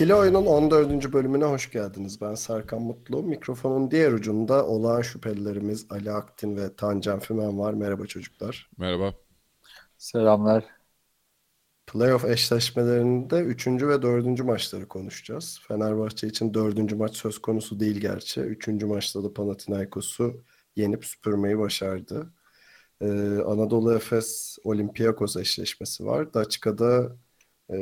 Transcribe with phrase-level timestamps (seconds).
[0.00, 1.12] İkili Oyun'un 14.
[1.12, 2.20] bölümüne hoş geldiniz.
[2.20, 3.22] Ben Serkan Mutlu.
[3.22, 7.74] Mikrofonun diğer ucunda olağan şüphelilerimiz Ali Aktin ve Tancan Fümen var.
[7.74, 8.70] Merhaba çocuklar.
[8.78, 9.14] Merhaba.
[9.98, 10.64] Selamlar.
[11.86, 13.66] Playoff eşleşmelerinde 3.
[13.66, 14.44] ve 4.
[14.44, 15.60] maçları konuşacağız.
[15.68, 16.92] Fenerbahçe için 4.
[16.92, 18.40] maç söz konusu değil gerçi.
[18.40, 18.68] 3.
[18.68, 20.42] maçta da Panathinaikos'u
[20.76, 22.32] yenip süpürmeyi başardı.
[23.00, 23.06] Ee,
[23.46, 26.34] Anadolu Efes Olympiakos eşleşmesi var.
[26.34, 27.16] Daçka'da
[27.72, 27.78] e,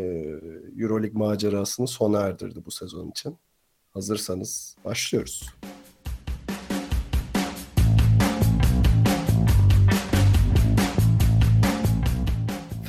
[0.79, 3.39] Euroleague macerasını sona erdirdi bu sezon için.
[3.91, 5.51] Hazırsanız başlıyoruz.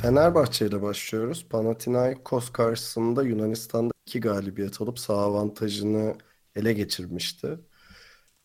[0.02, 1.46] Fenerbahçe ile başlıyoruz.
[1.50, 6.14] Panathinaikos karşısında Yunanistan'da iki galibiyet alıp saha avantajını
[6.54, 7.58] ele geçirmişti.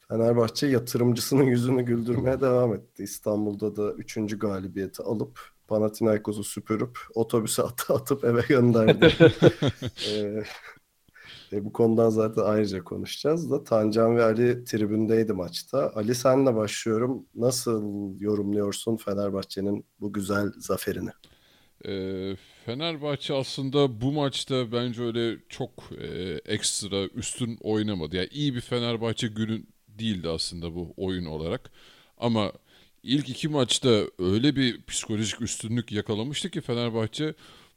[0.07, 3.03] Fenerbahçe yatırımcısının yüzünü güldürmeye devam etti.
[3.03, 9.13] İstanbul'da da üçüncü galibiyeti alıp Panathinaikos'u süpürüp otobüse at atıp eve gönderdi.
[10.09, 10.43] ee,
[11.51, 15.91] e, bu konudan zaten ayrıca konuşacağız da Tancan ve Ali tribündeydi maçta.
[15.95, 17.25] Ali senle başlıyorum.
[17.35, 17.83] Nasıl
[18.19, 21.09] yorumluyorsun Fenerbahçe'nin bu güzel zaferini?
[21.87, 25.69] Ee, Fenerbahçe aslında bu maçta bence öyle çok
[26.01, 26.07] e,
[26.45, 28.15] ekstra üstün oynamadı.
[28.15, 31.71] Yani iyi bir Fenerbahçe günü değildi aslında bu oyun olarak.
[32.17, 32.51] Ama
[33.05, 37.33] ilk iki maçta öyle bir psikolojik üstünlük yakalamıştı ki Fenerbahçe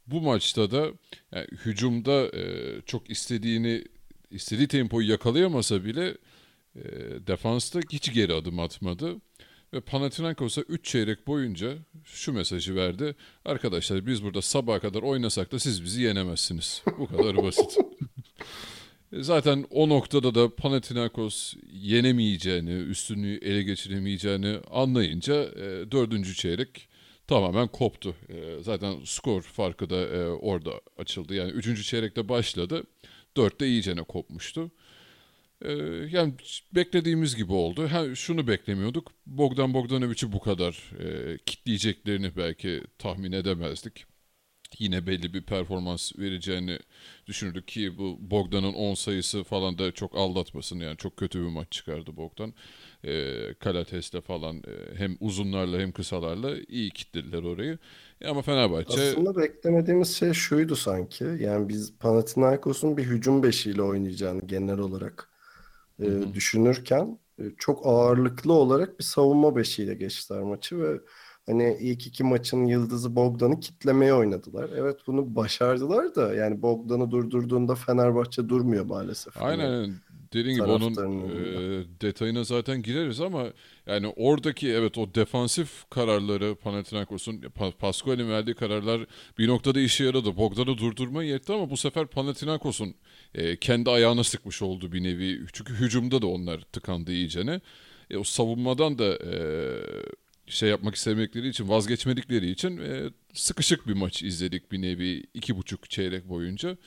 [0.07, 0.91] bu maçta da
[1.31, 2.41] yani hücumda e,
[2.85, 3.83] çok istediğini
[4.31, 6.17] istediği tempoyu yakalayamasa bile
[6.75, 6.83] e,
[7.27, 9.15] defansta hiç geri adım atmadı.
[9.73, 13.15] Ve Panathinaikos'a 3 çeyrek boyunca şu mesajı verdi.
[13.45, 16.83] Arkadaşlar biz burada sabaha kadar oynasak da siz bizi yenemezsiniz.
[16.99, 17.77] Bu kadar basit.
[19.13, 26.89] Zaten o noktada da Panathinaikos yenemeyeceğini, üstünlüğü ele geçiremeyeceğini anlayınca e, dördüncü çeyrek
[27.27, 28.15] tamamen koptu.
[28.29, 31.35] E, zaten skor farkı da e, orada açıldı.
[31.35, 32.83] Yani üçüncü çeyrekte başladı.
[33.37, 34.71] Dörtte iyicene kopmuştu.
[35.61, 35.71] E,
[36.11, 36.33] yani
[36.75, 37.87] beklediğimiz gibi oldu.
[37.91, 39.11] Ha, şunu beklemiyorduk.
[39.25, 44.08] Bogdan Bogdanovic'i bu kadar e, kitleyeceklerini belki tahmin edemezdik
[44.77, 46.79] yine belli bir performans vereceğini
[47.27, 51.67] düşünürdük ki bu Bogdan'ın 10 sayısı falan da çok aldatmasın yani çok kötü bir maç
[51.71, 52.53] çıkardı Bogdan.
[53.03, 57.77] E, Kalates'le falan e, hem uzunlarla hem kısalarla iyi kitlediler orayı.
[58.21, 59.01] E, ama Fenerbahçe...
[59.01, 61.23] Aslında beklemediğimiz şey şuydu sanki.
[61.23, 65.29] Yani biz Panathinaikos'un bir hücum beşiyle oynayacağını genel olarak
[65.99, 70.99] e, düşünürken e, çok ağırlıklı olarak bir savunma beşiyle geçtiler maçı ve
[71.49, 74.69] Hani ilk iki maçın yıldızı Bogdan'ı kitlemeye oynadılar.
[74.77, 79.41] Evet bunu başardılar da yani Bogdan'ı durdurduğunda Fenerbahçe durmuyor maalesef.
[79.41, 79.71] Aynen.
[79.71, 79.93] Yani
[80.33, 83.45] Dediğin gibi onun e, detayına zaten gireriz ama
[83.87, 87.41] yani oradaki evet o defansif kararları Panathinaikos'un
[87.79, 89.05] Pascual'in verdiği kararlar
[89.37, 90.37] bir noktada işe yaradı.
[90.37, 92.95] Bogdan'ı durdurma yetti ama bu sefer Panathinaikos'un
[93.35, 95.45] e, kendi ayağına sıkmış oldu bir nevi.
[95.53, 97.61] Çünkü hücumda da onlar tıkandı iyicene.
[98.09, 99.33] E, o savunmadan da e,
[100.49, 105.89] şey yapmak istemekleri için vazgeçmedikleri için e, sıkışık bir maç izledik bir nevi iki buçuk
[105.89, 106.77] çeyrek boyunca.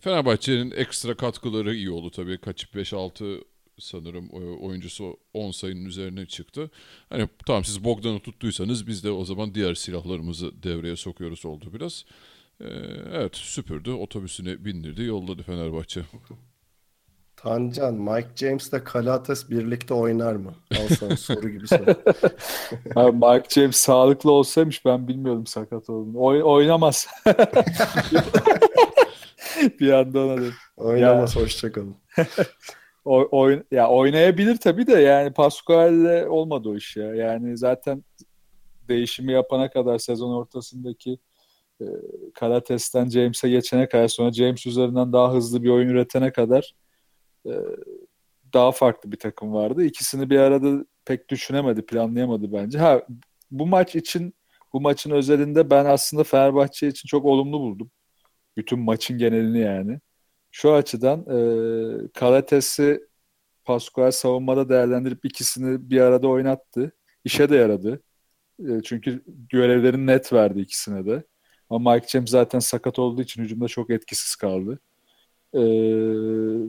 [0.00, 2.38] Fenerbahçe'nin ekstra katkıları iyi oldu tabii.
[2.38, 3.44] Kaçıp 5-6
[3.78, 4.28] sanırım
[4.60, 6.70] oyuncusu 10 sayının üzerine çıktı.
[7.08, 12.04] Hani tamam siz Bogdan'ı tuttuysanız biz de o zaman diğer silahlarımızı devreye sokuyoruz oldu biraz.
[12.60, 12.66] Ee,
[13.12, 16.02] evet süpürdü otobüsüne bindirdi yolladı Fenerbahçe.
[17.36, 20.54] Tancan, Mike James ile Kalates birlikte oynar mı?
[20.70, 21.84] Al sana soru gibi soru.
[22.96, 26.20] Abi Mike James sağlıklı olsaymış ben bilmiyordum sakat olduğunu.
[26.20, 27.06] Oy, oynamaz.
[29.80, 30.54] bir anda ona dedim.
[30.76, 31.42] Oynamaz, ya.
[31.42, 31.96] hoşçakalın.
[33.04, 37.14] o, oyn ya oynayabilir tabii de yani Pascual'le olmadı o iş ya.
[37.14, 38.04] Yani zaten
[38.88, 41.18] değişimi yapana kadar sezon ortasındaki
[41.80, 41.84] e,
[42.34, 46.74] Kalates'ten James'e geçene kadar sonra James üzerinden daha hızlı bir oyun üretene kadar
[48.52, 49.84] daha farklı bir takım vardı.
[49.84, 52.78] İkisini bir arada pek düşünemedi, planlayamadı bence.
[52.78, 53.02] Ha
[53.50, 54.34] bu maç için
[54.72, 57.90] bu maçın özelinde ben aslında Fenerbahçe için çok olumlu buldum.
[58.56, 60.00] Bütün maçın genelini yani.
[60.50, 63.00] Şu açıdan e, Kalates'i
[63.64, 66.92] Pascual savunmada değerlendirip ikisini bir arada oynattı.
[67.24, 68.02] İşe de yaradı.
[68.60, 71.24] E, çünkü görevlerini net verdi ikisine de.
[71.70, 74.80] Ama Mike James zaten sakat olduğu için hücumda çok etkisiz kaldı.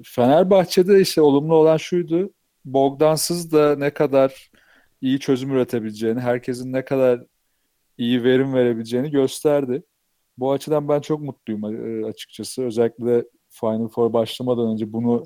[0.05, 2.33] Fenerbahçe'de işte olumlu olan şuydu.
[2.65, 4.51] Bogdansız da ne kadar
[5.01, 7.23] iyi çözüm üretebileceğini, herkesin ne kadar
[7.97, 9.83] iyi verim verebileceğini gösterdi.
[10.37, 11.63] Bu açıdan ben çok mutluyum
[12.05, 12.63] açıkçası.
[12.63, 15.23] Özellikle Final Four başlamadan önce bunu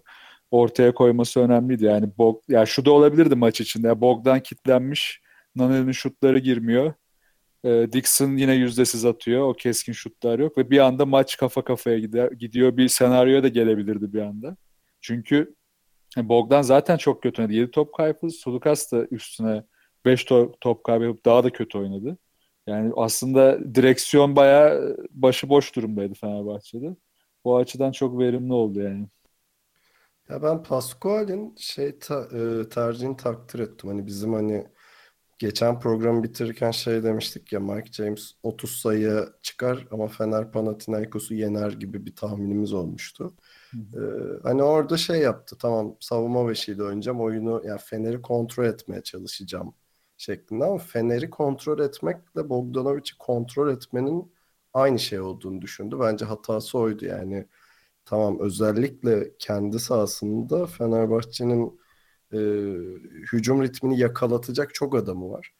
[0.51, 1.85] ortaya koyması önemliydi.
[1.85, 4.01] Yani Bog, ya şu da olabilirdi maç içinde.
[4.01, 5.21] Bogdan kitlenmiş,
[5.55, 6.93] Nanel'in şutları girmiyor.
[7.63, 9.49] E, Dixon yine yüzdesiz atıyor.
[9.49, 12.77] O keskin şutlar yok ve bir anda maç kafa kafaya gider, gidiyor.
[12.77, 14.57] Bir senaryoya da gelebilirdi bir anda.
[15.01, 15.55] Çünkü
[16.17, 17.53] Bogdan zaten çok kötü oynadı.
[17.53, 18.29] 7 top kaybı.
[18.29, 19.63] Sulukas da üstüne
[20.05, 22.17] 5 top, top kaybı daha da kötü oynadı.
[22.67, 26.95] Yani aslında direksiyon bayağı başıboş durumdaydı Fenerbahçe'de.
[27.45, 29.07] Bu açıdan çok verimli oldu yani.
[30.29, 33.89] Ya ben Pascual'in şey ta, e, tercihini takdir ettim.
[33.89, 34.67] Hani bizim hani
[35.39, 41.71] geçen programı bitirirken şey demiştik ya Mike James 30 sayı çıkar ama Fener Panathinaikos'u yener
[41.71, 43.35] gibi bir tahminimiz olmuştu.
[43.95, 43.99] Ee,
[44.43, 49.73] hani orada şey yaptı tamam savunma beşiyle oynayacağım oyunu yani Fener'i kontrol etmeye çalışacağım
[50.17, 54.31] şeklinde ama Fener'i kontrol etmekle Bogdanovic'i kontrol etmenin
[54.73, 55.97] aynı şey olduğunu düşündü.
[55.99, 57.47] Bence hatası oydu yani.
[58.05, 61.79] Tamam özellikle kendi sahasında Fenerbahçe'nin
[62.33, 62.37] e,
[63.33, 65.51] hücum ritmini yakalatacak çok adamı var.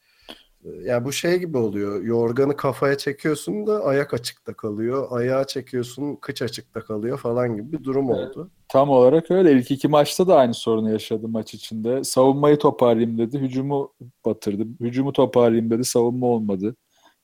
[0.64, 2.02] E, yani bu şey gibi oluyor.
[2.02, 5.06] Yorganı kafaya çekiyorsun da ayak açıkta kalıyor.
[5.10, 8.50] Ayağa çekiyorsun kıç açıkta kalıyor falan gibi bir durum oldu.
[8.68, 9.52] Tam olarak öyle.
[9.52, 12.04] İlk iki maçta da aynı sorunu yaşadı maç içinde.
[12.04, 13.38] Savunmayı toparlayayım dedi.
[13.38, 13.92] Hücumu
[14.24, 14.66] batırdı.
[14.80, 15.84] Hücumu toparlayayım dedi.
[15.84, 16.76] Savunma olmadı.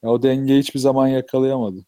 [0.02, 1.84] Ya o dengeyi hiçbir zaman yakalayamadı.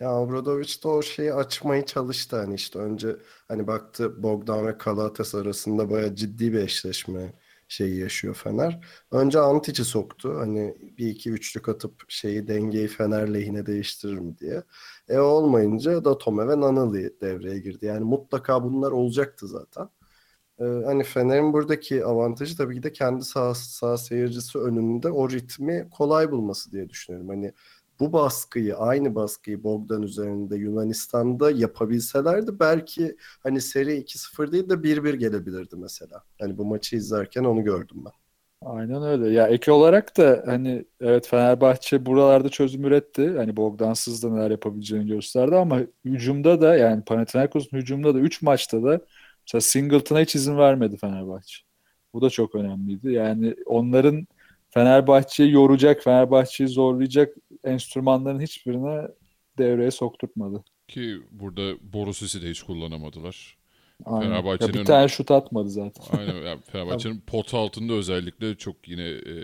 [0.00, 3.16] Ya Obradoviç de o şeyi açmayı çalıştı hani işte önce
[3.48, 7.32] hani baktı Bogdan ve Kalates arasında bayağı ciddi bir eşleşme
[7.68, 8.80] şeyi yaşıyor Fener.
[9.12, 14.62] Önce Antic'i soktu hani bir iki üçlük atıp şeyi dengeyi Fener lehine değiştirir mi diye.
[15.08, 17.86] E olmayınca da Tome ve Nanali devreye girdi.
[17.86, 19.88] Yani mutlaka bunlar olacaktı zaten.
[20.60, 25.88] Ee, hani Fener'in buradaki avantajı tabii ki de kendi sağ, sağ seyircisi önünde o ritmi
[25.90, 27.28] kolay bulması diye düşünüyorum.
[27.28, 27.52] Hani
[28.00, 35.14] bu baskıyı, aynı baskıyı Bogdan üzerinde Yunanistan'da yapabilselerdi belki hani seri 2-0 değil de 1-1
[35.14, 36.22] gelebilirdi mesela.
[36.40, 38.12] Hani bu maçı izlerken onu gördüm ben.
[38.62, 39.30] Aynen öyle.
[39.30, 43.34] Ya ek olarak da hani evet Fenerbahçe buralarda çözüm üretti.
[43.36, 48.82] Hani Bogdansız da neler yapabileceğini gösterdi ama hücumda da yani Panathinaikos'un hücumda da 3 maçta
[48.82, 49.00] da
[49.46, 51.56] mesela Singleton'a hiç izin vermedi Fenerbahçe.
[52.14, 53.12] Bu da çok önemliydi.
[53.12, 54.26] Yani onların
[54.70, 59.08] Fenerbahçe'yi yoracak, Fenerbahçe'yi zorlayacak enstrümanların hiçbirine
[59.58, 60.64] devreye sokturtmadı.
[60.88, 63.60] Ki burada Borusis'i de hiç kullanamadılar.
[64.04, 66.18] Fenerbahçe'nin bir tane şut atmadı zaten.
[66.18, 66.42] aynen.
[66.42, 69.36] Yani Fenerbahçe'nin pot altında özellikle çok yine e,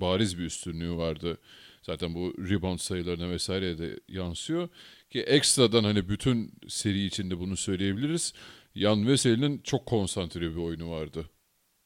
[0.00, 1.38] bariz bir üstünlüğü vardı.
[1.82, 4.68] Zaten bu rebound sayılarına vesaire de yansıyor.
[5.10, 8.32] Ki ekstradan hani bütün seri içinde bunu söyleyebiliriz.
[8.74, 11.24] Yan Veseli'nin çok konsantre bir oyunu vardı.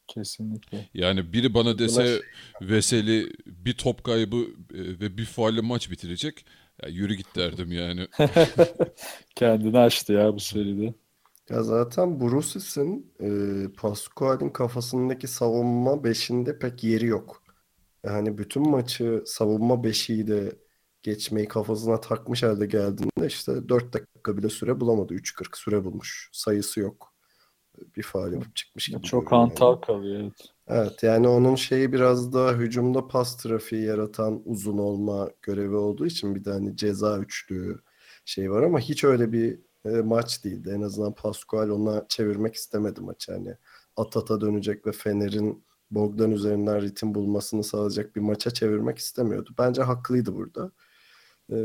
[0.09, 0.89] Kesinlikle.
[0.93, 2.21] Yani biri bana dese
[2.61, 4.37] Veseli bir top kaybı
[4.73, 6.45] e, ve bir faulle maç bitirecek.
[6.83, 8.07] Ya yürü git derdim yani.
[9.35, 10.93] Kendini açtı ya bu seride.
[11.49, 13.29] Ya zaten Brusis'in e,
[13.77, 17.43] Pascual'in kafasındaki savunma beşinde pek yeri yok.
[18.05, 20.51] Yani bütün maçı savunma beşiyle
[21.03, 25.13] geçmeyi kafasına takmış halde geldiğinde işte 4 dakika bile süre bulamadı.
[25.13, 26.29] 3.40 süre bulmuş.
[26.33, 27.08] Sayısı yok
[27.97, 29.01] bir faal yapıp çıkmış gibi.
[29.01, 29.81] Çok hantal yani.
[29.81, 30.33] kalıyor evet.
[30.67, 36.35] Evet yani onun şeyi biraz da hücumda pas trafiği yaratan uzun olma görevi olduğu için
[36.35, 37.79] bir de hani ceza üçlüğü
[38.25, 40.73] şey var ama hiç öyle bir e, maç değildi.
[40.75, 43.31] En azından Pascual ona çevirmek istemedi maçı.
[43.31, 43.55] Hani
[43.97, 49.49] at ata dönecek ve Fener'in Bogdan üzerinden ritim bulmasını sağlayacak bir maça çevirmek istemiyordu.
[49.57, 50.71] Bence haklıydı burada.
[51.51, 51.55] Ee,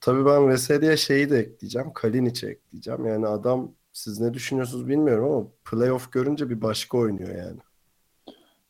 [0.00, 1.92] tabii ben Veseli'ye şeyi de ekleyeceğim.
[1.92, 3.06] Kalinic'i ekleyeceğim.
[3.06, 7.60] Yani adam siz ne düşünüyorsunuz bilmiyorum ama playoff görünce bir başka oynuyor yani.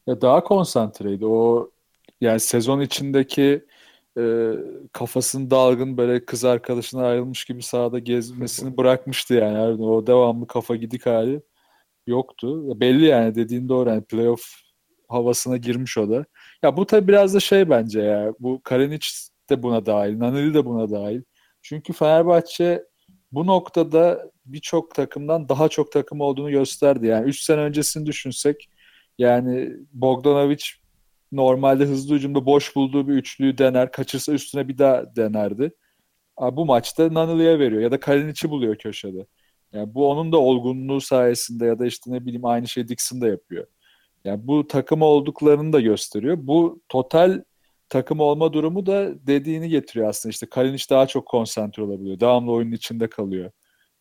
[0.07, 1.27] Ya daha konsantreydi.
[1.27, 1.71] O
[2.21, 3.65] yani sezon içindeki
[4.19, 4.53] e,
[4.93, 9.55] kafasını dalgın böyle kız arkadaşına ayrılmış gibi sahada gezmesini bırakmıştı yani.
[9.55, 9.85] yani.
[9.85, 11.43] O devamlı kafa gidik hali
[12.07, 12.81] yoktu.
[12.81, 13.89] Belli yani dediğin doğru.
[13.89, 14.43] Yani playoff
[15.09, 16.25] havasına girmiş o da.
[16.63, 18.35] Ya bu tabi biraz da şey bence ya.
[18.41, 19.07] Bu Kalinic
[19.51, 20.19] de buna dahil.
[20.19, 21.23] Naneli de buna dahil.
[21.63, 22.85] Çünkü Fenerbahçe
[23.35, 27.07] bu noktada birçok takımdan daha çok takım olduğunu gösterdi.
[27.07, 28.69] Yani 3 sene öncesini düşünsek
[29.19, 30.65] yani Bogdanovic
[31.33, 33.93] normalde hızlı hücumda boş bulduğu bir üçlüyü dener.
[33.93, 35.71] Kaçırsa üstüne bir daha denerdi.
[36.53, 39.27] Bu maçta Nanılı'ya veriyor ya da Kalinic'i buluyor köşede.
[39.73, 43.29] Yani bu onun da olgunluğu sayesinde ya da işte ne bileyim aynı şey Dixon da
[43.29, 43.67] yapıyor.
[44.25, 46.37] Yani bu takım olduklarını da gösteriyor.
[46.41, 47.43] Bu total
[47.95, 50.31] takım olma durumu da dediğini getiriyor aslında.
[50.31, 52.21] İşte Kalinic daha çok konsantre olabiliyor.
[52.21, 53.51] Devamlı oyunun içinde kalıyor.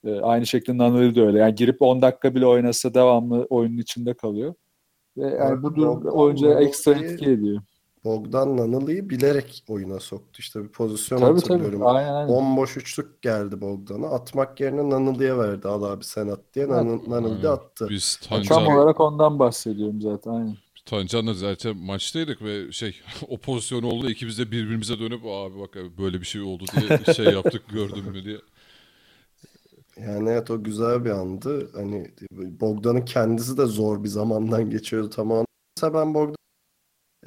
[0.05, 1.39] E, aynı şekilde Naneli de öyle.
[1.39, 4.53] Yani girip 10 dakika bile oynasa devamlı oyunun içinde kalıyor.
[5.17, 7.61] Ve yani bu durum oyuncuya ekstra etki ediyor.
[8.03, 10.39] Bogdan Nanılı'yı bilerek oyuna soktu.
[10.39, 11.79] İşte bir pozisyon Tabii hatırlıyorum.
[11.79, 11.89] tabii.
[11.89, 12.29] Aynen aynen.
[12.29, 14.07] Bomboş üçlük geldi Bogdan'a.
[14.07, 15.67] Atmak yerine Nanılı'ya verdi.
[15.67, 16.67] Al abi sen at diye.
[16.69, 17.43] Nanılı da Aynen.
[17.43, 17.87] attı.
[17.89, 20.31] Biz Tam Tancan, olarak ondan bahsediyorum zaten.
[20.31, 20.57] Aynen.
[20.85, 25.97] Tancan'la zaten maçtaydık ve şey o pozisyon oldu ikimiz de birbirimize dönüp abi bak abi
[25.97, 28.37] böyle bir şey oldu diye şey yaptık gördün mü diye.
[29.97, 31.71] Yani evet o güzel bir andı.
[31.73, 35.45] Hani Bogdan'ın kendisi de zor bir zamandan geçiyordu tamam.
[35.77, 36.35] Mesela ben Bogdan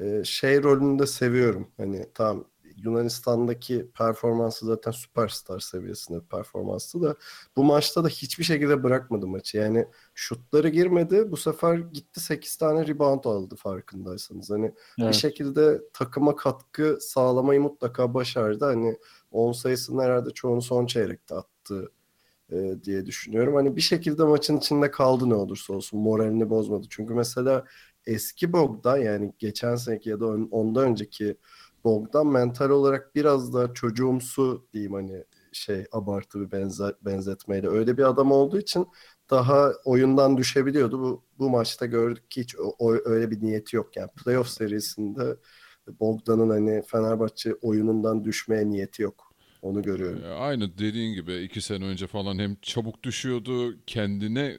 [0.01, 1.71] e, şey rolünü de seviyorum.
[1.77, 2.45] Hani tamam
[2.83, 7.15] Yunanistan'daki performansı zaten süperstar seviyesinde bir performanstı da
[7.55, 9.57] bu maçta da hiçbir şekilde bırakmadı maçı.
[9.57, 11.31] Yani şutları girmedi.
[11.31, 14.49] Bu sefer gitti 8 tane rebound aldı farkındaysanız.
[14.49, 14.71] Hani
[15.09, 15.15] bir Evet.
[15.15, 18.65] şekilde takıma katkı sağlamayı mutlaka başardı.
[18.65, 18.97] Hani
[19.31, 21.91] 10 sayısının herhalde çoğunu son çeyrekte attı
[22.51, 23.55] e, diye düşünüyorum.
[23.55, 25.99] Hani bir şekilde maçın içinde kaldı ne olursa olsun.
[25.99, 26.87] Moralini bozmadı.
[26.89, 27.65] Çünkü mesela
[28.05, 31.37] eski Bogdan yani geçen seneki ya da ondan önceki
[31.87, 38.03] Bogdan mental olarak biraz daha çocuğumsu diyeyim hani şey abartı bir benze- benzetmeyle öyle bir
[38.03, 38.87] adam olduğu için
[39.29, 40.99] daha oyundan düşebiliyordu.
[41.01, 43.95] Bu bu maçta gördük ki hiç o, o- öyle bir niyeti yok.
[43.97, 45.37] Yani playoff serisinde
[45.99, 49.33] Bogdan'ın hani Fenerbahçe oyunundan düşmeye niyeti yok.
[49.61, 50.23] Onu görüyorum.
[50.23, 54.57] E, Aynı dediğin gibi iki sene önce falan hem çabuk düşüyordu kendine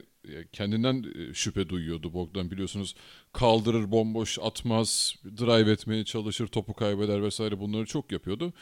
[0.53, 2.95] kendinden e, şüphe duyuyordu Bogdan biliyorsunuz
[3.33, 8.53] kaldırır bomboş atmaz drive etmeye çalışır topu kaybeder vesaire bunları çok yapıyordu.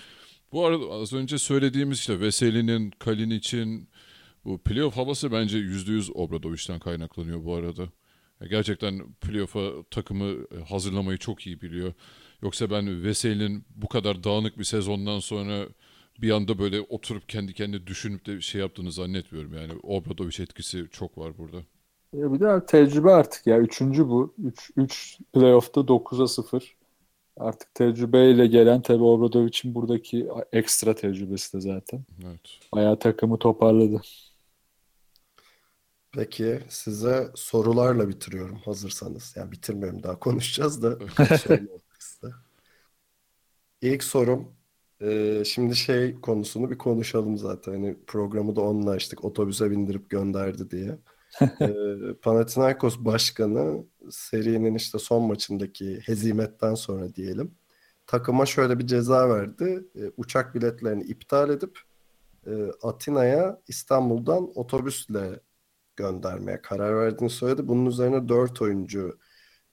[0.52, 3.90] Bu arada az önce söylediğimiz işte Veseli'nin Kalin için
[4.46, 7.90] bu playoff havası bence %100 Obradoviç'ten kaynaklanıyor bu arada.
[8.50, 11.94] Gerçekten playoff'a takımı e, hazırlamayı çok iyi biliyor.
[12.42, 15.68] Yoksa ben Veseli'nin bu kadar dağınık bir sezondan sonra
[16.22, 19.54] bir anda böyle oturup kendi kendine düşünüp de şey yaptığını zannetmiyorum.
[19.54, 21.58] Yani Obradoviç etkisi çok var burada.
[22.14, 23.60] Ya bir de tecrübe artık ya.
[23.60, 24.34] Üçüncü bu.
[24.44, 26.76] Üç, üç playoff'ta 9'a 0.
[27.38, 32.06] Artık tecrübeyle gelen tabii Obradovic'in buradaki ekstra tecrübesi de zaten.
[32.26, 32.60] Evet.
[32.74, 34.02] Bayağı takımı toparladı.
[36.12, 39.34] Peki size sorularla bitiriyorum hazırsanız.
[39.38, 40.98] Yani bitirmiyorum daha konuşacağız da
[42.00, 42.32] size.
[43.82, 44.57] İlk sorum
[45.02, 47.72] e, şimdi şey konusunu bir konuşalım zaten.
[47.72, 49.26] Hani programı da onunla açtık.
[49.26, 50.98] Otobüse bindirip gönderdi diye.
[51.62, 57.56] E, Panathinaikos başkanı serinin işte son maçındaki hezimetten sonra diyelim
[58.08, 59.86] takıma şöyle bir ceza verdi.
[59.96, 61.80] E, uçak biletlerini iptal edip
[62.48, 62.52] e,
[62.82, 65.40] Atina'ya İstanbul'dan otobüsle
[65.96, 67.68] göndermeye karar verdiğini söyledi.
[67.68, 69.20] Bunun üzerine 4 oyuncu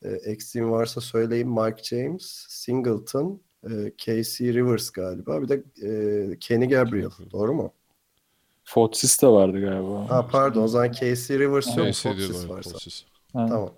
[0.02, 1.48] e, eksiğim varsa söyleyeyim.
[1.48, 5.42] Mike James, Singleton, e, Casey Rivers galiba.
[5.42, 7.10] Bir de e, Kenny Gabriel.
[7.32, 7.72] Doğru mu?
[8.64, 10.10] Fotsis de vardı galiba.
[10.10, 12.16] Ha pardon o zaman Casey Rivers yok.
[12.16, 12.78] Diyorlar, varsa.
[13.32, 13.70] Tamam.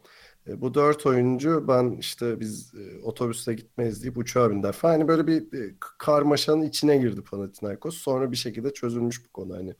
[0.48, 4.92] E, bu dört oyuncu ben işte biz e, otobüste gitmeyiz deyip uçağa falan.
[4.92, 7.96] Hani böyle bir e, karmaşanın içine girdi Panathinaikos.
[7.96, 9.54] Sonra bir şekilde çözülmüş bu konu.
[9.56, 9.74] Hani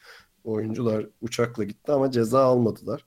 [0.45, 3.07] oyuncular uçakla gitti ama ceza almadılar.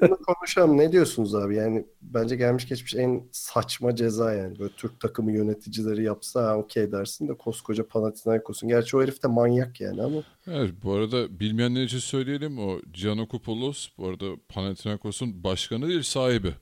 [0.00, 0.78] Bunu konuşalım.
[0.78, 1.56] Ne diyorsunuz abi?
[1.56, 4.58] Yani bence gelmiş geçmiş en saçma ceza yani.
[4.58, 8.68] Böyle Türk takımı yöneticileri yapsa okey dersin de koskoca Panathinaikos'un.
[8.68, 13.88] Gerçi o herif de manyak yani ama Evet bu arada bilmeyenler için söyleyelim o Giannakopoulos
[13.98, 16.54] bu arada Panathinaikos'un başkanı değil sahibi.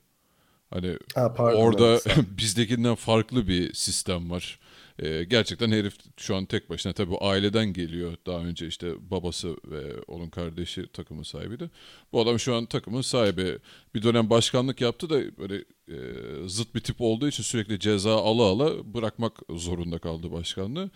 [0.71, 1.61] Hani ha pardon.
[1.61, 4.61] orada evet, bizdekinden farklı bir sistem var.
[5.03, 8.17] Ee, gerçekten herif şu an tek başına tabii aileden geliyor.
[8.27, 11.71] Daha önce işte babası ve onun kardeşi takımın sahibiydi.
[12.13, 13.59] Bu adam şu an takımın sahibi.
[13.95, 15.97] Bir dönem başkanlık yaptı da böyle e,
[16.49, 20.91] zıt bir tip olduğu için sürekli ceza ala ala bırakmak zorunda kaldı başkanlığı.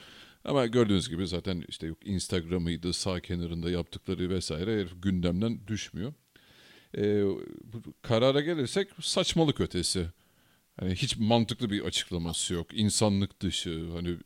[0.45, 6.13] Ama gördüğünüz gibi zaten işte yok Instagram'ıydı, sağ kenarında yaptıkları vesaire herif gündemden düşmüyor.
[7.65, 10.07] Bu karara gelirsek saçmalık ötesi.
[10.81, 12.67] Hani hiç mantıklı bir açıklaması yok.
[12.73, 14.17] İnsanlık dışı hani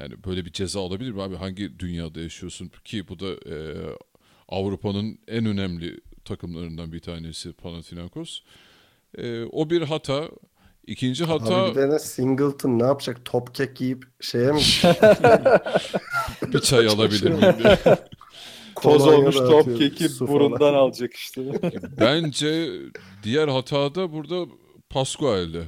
[0.00, 1.36] yani böyle bir ceza olabilir mi abi?
[1.36, 3.56] Hangi dünyada yaşıyorsun ki bu da e,
[4.48, 8.40] Avrupa'nın en önemli takımlarından bir tanesi Panathinaikos.
[9.18, 10.28] E, o bir hata.
[10.86, 13.24] İkinci hata Abi bir de ne Singleton ne yapacak?
[13.24, 14.60] Top kek yiyip şeye mi?
[16.52, 17.78] bir çay alabilir miyim diye.
[18.82, 21.42] Toz olmuş top keki burundan alacak işte.
[22.00, 22.70] Bence
[23.22, 24.46] diğer hata da burada
[24.92, 25.64] Pascual'de.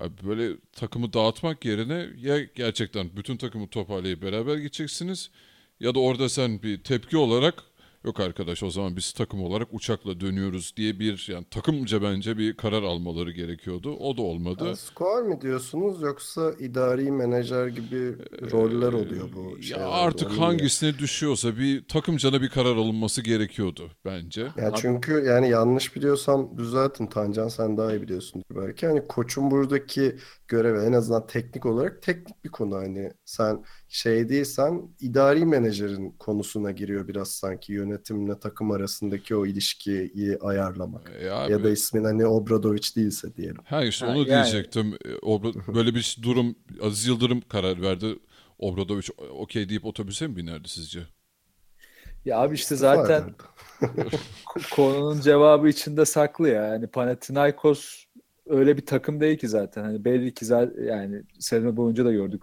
[0.00, 5.30] Ya böyle takımı dağıtmak yerine ya gerçekten bütün takımı toparlayıp beraber gideceksiniz
[5.80, 7.64] ya da orada sen bir tepki olarak
[8.04, 12.56] yok arkadaş o zaman biz takım olarak uçakla dönüyoruz diye bir yani takımca bence bir
[12.56, 13.96] karar almaları gerekiyordu.
[13.96, 14.76] O da olmadı.
[14.76, 18.16] Skor mu diyorsunuz yoksa idari menajer gibi
[18.52, 20.42] roller oluyor bu Ya şeylerde, artık oluyor.
[20.42, 24.52] hangisine düşüyorsa bir takımcana bir karar alınması gerekiyordu bence.
[24.56, 28.86] Ya çünkü yani yanlış biliyorsam düzeltin Tancan sen daha iyi biliyorsun belki.
[28.86, 30.16] Hani koçun buradaki
[30.48, 36.70] görevi en azından teknik olarak teknik bir konu hani sen şey değilsen idari menajerin konusuna
[36.70, 41.12] giriyor biraz sanki yönetimle takım arasındaki o ilişkiyi ayarlamak.
[41.20, 43.56] E, Ya, Ya da ismin hani Obradoviç değilse diyelim.
[43.64, 44.94] ha işte Ha, onu yani- diyecektim.
[45.04, 48.18] E, Obra- böyle bir durum Aziz Yıldırım karar verdi.
[48.58, 51.00] Obradoviç okey deyip otobüse mi binerdi sizce?
[52.24, 53.34] Ya abi işte zaten
[54.70, 56.62] konunun cevabı içinde saklı ya.
[56.66, 58.04] Yani Panathinaikos
[58.46, 59.82] öyle bir takım değil ki zaten.
[59.82, 62.42] Hani belli ki zaten yani sezon boyunca da gördük.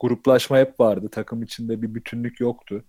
[0.00, 1.08] Gruplaşma hep vardı.
[1.12, 2.84] Takım içinde bir bütünlük yoktu.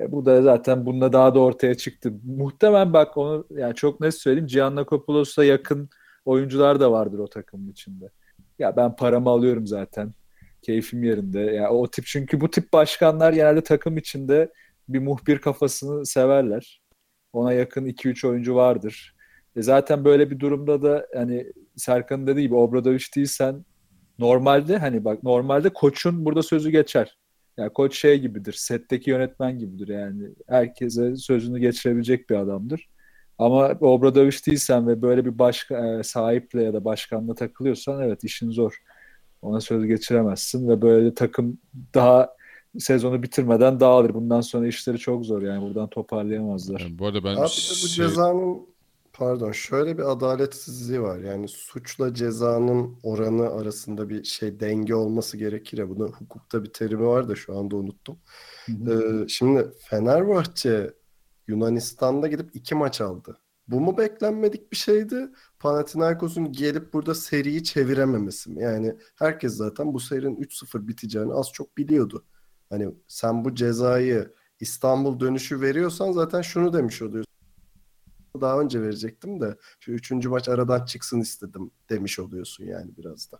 [0.00, 2.12] E bu da zaten bununla daha da ortaya çıktı.
[2.24, 4.46] Muhtemelen bak onu yani çok net söyleyeyim.
[4.46, 5.88] Giannakopoulos'a yakın
[6.24, 8.10] oyuncular da vardır o takımın içinde.
[8.58, 10.14] Ya ben paramı alıyorum zaten.
[10.62, 11.40] Keyfim yerinde.
[11.40, 14.52] Ya o tip çünkü bu tip başkanlar genelde takım içinde
[14.88, 16.82] bir muhbir kafasını severler.
[17.32, 19.16] Ona yakın 2-3 oyuncu vardır.
[19.56, 23.64] E zaten böyle bir durumda da hani Serkan'ın dediği gibi Obradoviç değilsen
[24.18, 27.18] normalde hani bak normalde koçun burada sözü geçer.
[27.56, 28.52] Yani koç şey gibidir.
[28.52, 30.28] Setteki yönetmen gibidir yani.
[30.48, 32.88] Herkese sözünü geçirebilecek bir adamdır.
[33.38, 38.50] Ama Obradoviç değilsen ve böyle bir başka, e, sahiple ya da başkanla takılıyorsan evet işin
[38.50, 38.82] zor.
[39.42, 41.58] Ona söz geçiremezsin ve böyle takım
[41.94, 42.34] daha
[42.78, 44.14] sezonu bitirmeden dağılır.
[44.14, 46.80] Bundan sonra işleri çok zor yani buradan toparlayamazlar.
[46.80, 48.66] Yani bu arada ben Abi de bu şey- cezanın
[49.18, 51.18] pardon şöyle bir adaletsizliği var.
[51.18, 55.88] Yani suçla cezanın oranı arasında bir şey denge olması gerekir ya.
[55.88, 58.18] Bunun hukukta bir terimi var da şu anda unuttum.
[58.68, 60.94] Ee, şimdi Fenerbahçe
[61.48, 63.38] Yunanistan'da gidip iki maç aldı.
[63.68, 65.28] Bu mu beklenmedik bir şeydi?
[65.58, 68.62] Panathinaikos'un gelip burada seriyi çevirememesi mi?
[68.62, 72.24] Yani herkes zaten bu serinin 3-0 biteceğini az çok biliyordu.
[72.70, 77.27] Hani sen bu cezayı İstanbul dönüşü veriyorsan zaten şunu demiş oluyorsun.
[78.40, 83.38] Daha önce verecektim de şu üçüncü maç aradan çıksın istedim demiş oluyorsun yani biraz da.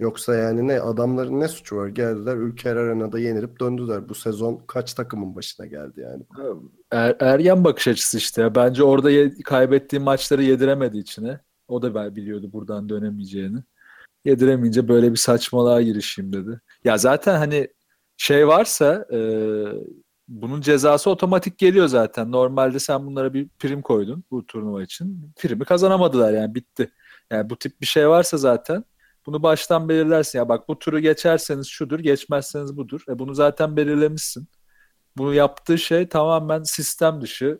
[0.00, 1.88] Yoksa yani ne adamların ne suçu var?
[1.88, 4.08] Geldiler Ülker Arena'da yenilip döndüler.
[4.08, 6.22] Bu sezon kaç takımın başına geldi yani?
[6.90, 8.54] Er, ergen bakış açısı işte.
[8.54, 11.40] Bence orada ye- kaybettiği maçları yediremedi içine.
[11.68, 13.58] O da biliyordu buradan dönemeyeceğini.
[14.24, 16.60] Yediremeyince böyle bir saçmalığa girişeyim dedi.
[16.84, 17.68] Ya zaten hani
[18.16, 19.18] şey varsa e,
[20.28, 22.32] bunun cezası otomatik geliyor zaten.
[22.32, 25.32] Normalde sen bunlara bir prim koydun bu turnuva için.
[25.36, 26.90] Primi kazanamadılar yani bitti.
[27.30, 28.84] Yani bu tip bir şey varsa zaten
[29.26, 30.38] bunu baştan belirlersin.
[30.38, 33.04] Ya bak bu turu geçerseniz şudur, geçmezseniz budur.
[33.08, 34.48] E bunu zaten belirlemişsin.
[35.16, 37.58] Bunu yaptığı şey tamamen sistem dışı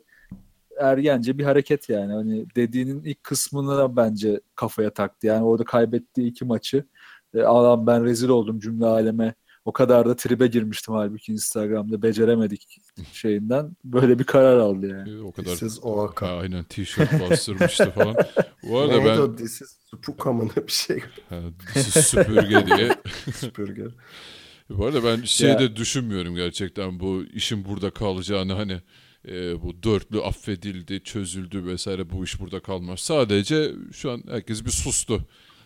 [0.81, 2.13] ergence bir hareket yani.
[2.13, 5.27] Hani dediğinin ilk kısmını bence kafaya taktı.
[5.27, 6.85] Yani orada kaybettiği iki maçı
[7.35, 9.35] e, Allah'ım ben rezil oldum cümle aleme.
[9.65, 12.79] O kadar da tribe girmiştim halbuki Instagram'da beceremedik
[13.13, 13.77] şeyinden.
[13.85, 15.23] Böyle bir karar aldı yani.
[15.23, 16.23] o kadar Siz OAK.
[16.23, 18.17] Ha, aynen tişört bastırmıştı falan.
[18.63, 19.65] Bu arada Neydi ben o disi?
[19.67, 21.01] Spuka mı ne bir şey?
[21.29, 21.41] ha,
[21.77, 22.97] disi süpürge diye.
[23.35, 23.85] Süpürge.
[24.71, 28.81] Bu arada ben şey Ya- de düşünmüyorum gerçekten bu işin burada kalacağını hani
[29.29, 33.01] e, bu dörtlü affedildi, çözüldü vesaire bu iş burada kalmaz.
[33.01, 35.21] Sadece şu an herkes bir sustu.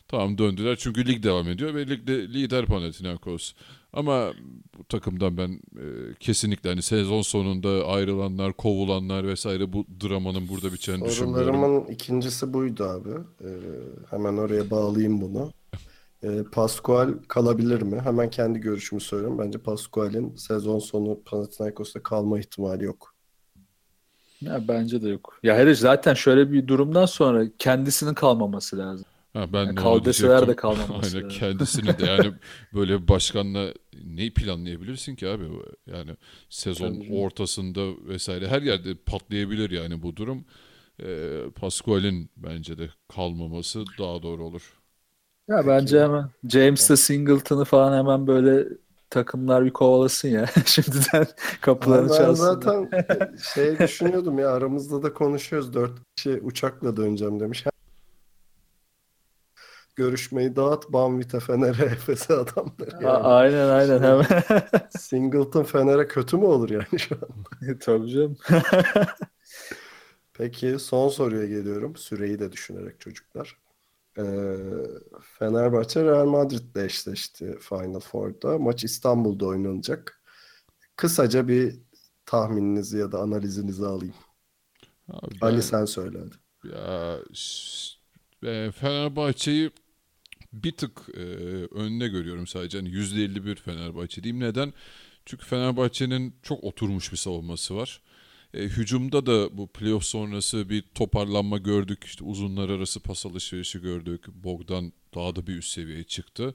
[0.09, 3.53] Tamam döndüler çünkü lig devam ediyor ve ligde lider Panathinaikos.
[3.93, 4.33] Ama
[4.79, 5.85] bu takımdan ben e,
[6.21, 11.55] kesinlikle hani sezon sonunda ayrılanlar, kovulanlar vesaire bu dramanın burada biteceğini düşünmüyorum.
[11.55, 13.11] Sorularımın ikincisi buydu abi.
[13.45, 13.49] Ee,
[14.11, 15.53] hemen oraya bağlayayım bunu.
[16.23, 18.01] Ee, Pascual kalabilir mi?
[18.01, 19.39] Hemen kendi görüşümü söylüyorum.
[19.39, 23.15] Bence Pascual'in sezon sonu Panathinaikos'ta kalma ihtimali yok.
[24.41, 25.39] Ya bence de yok.
[25.43, 29.07] Ya hele zaten şöyle bir durumdan sonra kendisinin kalmaması lazım.
[29.39, 32.33] Ha, ben Yani de kal onu deseler de kalmaması Aynen kendisini de yani
[32.75, 33.75] böyle başkanla
[34.05, 35.45] neyi planlayabilirsin ki abi?
[35.87, 36.11] Yani
[36.51, 40.45] sezon Tabii ortasında vesaire her yerde patlayabilir yani bu durum.
[41.03, 44.75] Ee, Pascual'in bence de kalmaması daha doğru olur.
[45.49, 48.69] Ya bence hemen James'le Singleton'ı falan hemen böyle
[49.11, 50.47] takımlar bir kovalasın ya.
[50.67, 51.27] Şimdiden
[51.61, 52.61] kapılarını ben çalsın.
[52.61, 52.91] zaten
[53.55, 55.75] şey düşünüyordum ya aramızda da konuşuyoruz.
[55.75, 57.65] Dört kişi uçakla döneceğim demiş.
[59.99, 63.17] Görüşmeyi dağıt Banvit'e Fener'e Efes'e adamlar A- yani.
[63.17, 64.27] Aynen aynen hemen.
[64.91, 67.79] Singleton Fener'e kötü mü olur yani şu an?
[67.81, 68.37] Tabii canım.
[70.33, 71.97] Peki son soruya geliyorum.
[71.97, 73.57] Süreyi de düşünerek çocuklar.
[74.19, 74.23] Ee,
[75.39, 78.59] Fenerbahçe Real Madrid'le eşleşti Final Four'da.
[78.59, 80.23] Maç İstanbul'da oynanacak.
[80.97, 81.77] Kısaca bir
[82.27, 84.15] tahmininizi ya da analizinizi alayım.
[85.09, 86.37] Abi Ali ben- sen söyle hadi.
[86.75, 87.99] Ya ş-
[88.43, 89.71] e, Fenerbahçe'yi
[90.53, 91.21] bir tık e,
[91.75, 92.79] önde görüyorum sadece.
[92.79, 94.45] Hani %51 Fenerbahçe diyeyim.
[94.45, 94.73] Neden?
[95.27, 98.01] Çünkü Fenerbahçe'nin çok oturmuş bir savunması var.
[98.55, 102.05] E, hücumda da bu playoff sonrası bir toparlanma gördük.
[102.05, 104.25] İşte uzunlar arası pas alışverişi gördük.
[104.29, 106.55] Bogdan daha da bir üst seviyeye çıktı.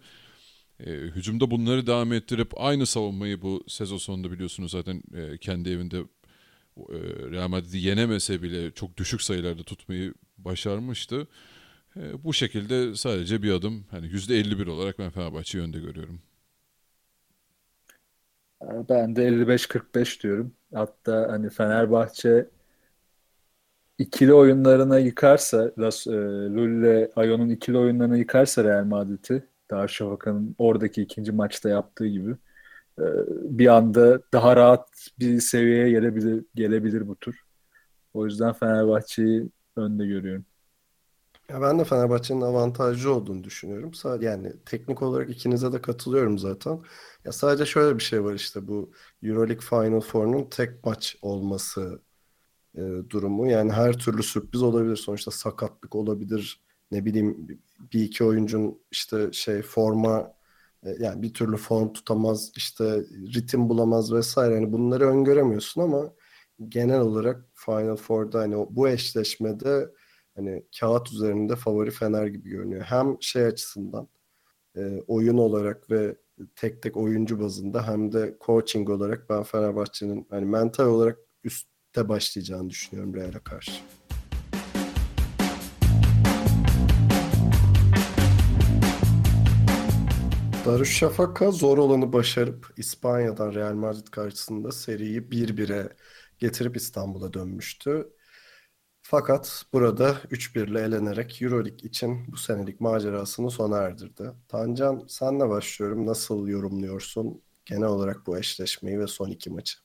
[0.80, 5.98] E, hücumda bunları devam ettirip aynı savunmayı bu sezon sonunda biliyorsunuz zaten e, kendi evinde
[6.78, 6.98] e,
[7.32, 11.28] Real Madrid'i yenemese bile çok düşük sayılarda tutmayı başarmıştı.
[11.98, 16.22] E, bu şekilde sadece bir adım hani %51 olarak ben Fenerbahçe'yi önde görüyorum.
[18.90, 20.56] Ben de 55-45 diyorum.
[20.74, 22.50] Hatta hani Fenerbahçe
[23.98, 25.72] ikili oyunlarına yıkarsa,
[26.08, 26.12] e,
[26.56, 32.32] Lille, Ayon'un ikili oyunlarına yıkarsa Real Madrid'i, Darüşşafaka'nın oradaki ikinci maçta yaptığı gibi
[33.00, 33.04] e,
[33.60, 37.36] bir anda daha rahat bir seviyeye gelebilir, gelebilir bu tur.
[38.14, 40.46] O yüzden Fenerbahçe'yi önde görüyorum.
[41.50, 43.94] Ya ben de Fenerbahçe'nin avantajlı olduğunu düşünüyorum.
[43.94, 46.80] Sadece yani teknik olarak ikinize de katılıyorum zaten.
[47.26, 48.92] Ya sadece şöyle bir şey var işte bu
[49.24, 52.02] EuroLeague Final Four'un tek maç olması
[52.76, 53.48] e, durumu.
[53.52, 54.96] Yani her türlü sürpriz olabilir.
[54.98, 56.62] Sonuçta sakatlık olabilir.
[56.92, 57.48] Ne bileyim
[57.94, 60.34] bir iki oyuncun işte şey forma
[60.84, 63.02] e, yani bir türlü form tutamaz, işte
[63.36, 64.56] ritim bulamaz vesaire.
[64.56, 66.14] Yani bunları öngöremiyorsun ama
[66.70, 69.90] genel olarak Final Four'da hani bu eşleşmede
[70.36, 72.84] hani kağıt üzerinde favori Fener gibi görünüyor.
[72.84, 74.08] Hem şey açısından
[74.78, 76.16] e, oyun olarak ve
[76.56, 82.70] tek tek oyuncu bazında hem de coaching olarak ben Fenerbahçe'nin hani mental olarak üstte başlayacağını
[82.70, 83.72] düşünüyorum Real'e karşı.
[90.66, 95.90] Darüşşafaka zor olanı başarıp İspanya'dan Real Madrid karşısında seriyi 1-1'e
[96.40, 98.10] getirip İstanbul'a dönmüştü.
[99.04, 104.32] Fakat burada 3-1 ile elenerek Euroleague için bu senelik macerasını sona erdirdi.
[104.48, 106.06] Tancan senle başlıyorum.
[106.06, 109.78] Nasıl yorumluyorsun genel olarak bu eşleşmeyi ve son iki maçı?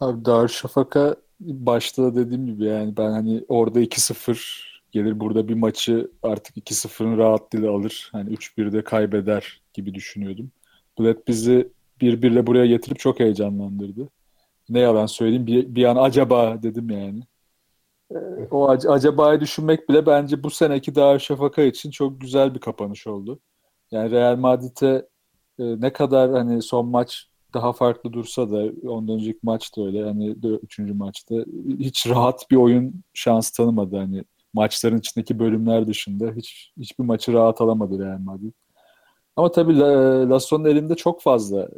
[0.00, 6.56] Abi Darüşşafaka başta dediğim gibi yani ben hani orada 2-0 gelir burada bir maçı artık
[6.56, 8.08] 2-0'ın rahatlığıyla alır.
[8.12, 10.50] Hani 3-1'de kaybeder gibi düşünüyordum.
[10.98, 14.08] Bled bizi 1-1'le buraya getirip çok heyecanlandırdı.
[14.68, 17.22] Ne yalan söyleyeyim bir, bir an acaba dedim yani.
[18.14, 23.06] Ee, o ac- acaba'yı düşünmek bile bence bu seneki Darüşşafaka için çok güzel bir kapanış
[23.06, 23.40] oldu.
[23.90, 25.08] Yani Real Madrid'e
[25.58, 30.04] e, ne kadar hani son maç daha farklı dursa da ondan önceki maç da öyle
[30.04, 30.30] hani
[30.62, 31.34] üçüncü maçta
[31.78, 37.60] hiç rahat bir oyun şans tanımadı hani maçların içindeki bölümler dışında hiç hiçbir maçı rahat
[37.60, 38.52] alamadı Real Madrid.
[39.36, 41.68] Ama tabii La- Lasso'nun elinde çok fazla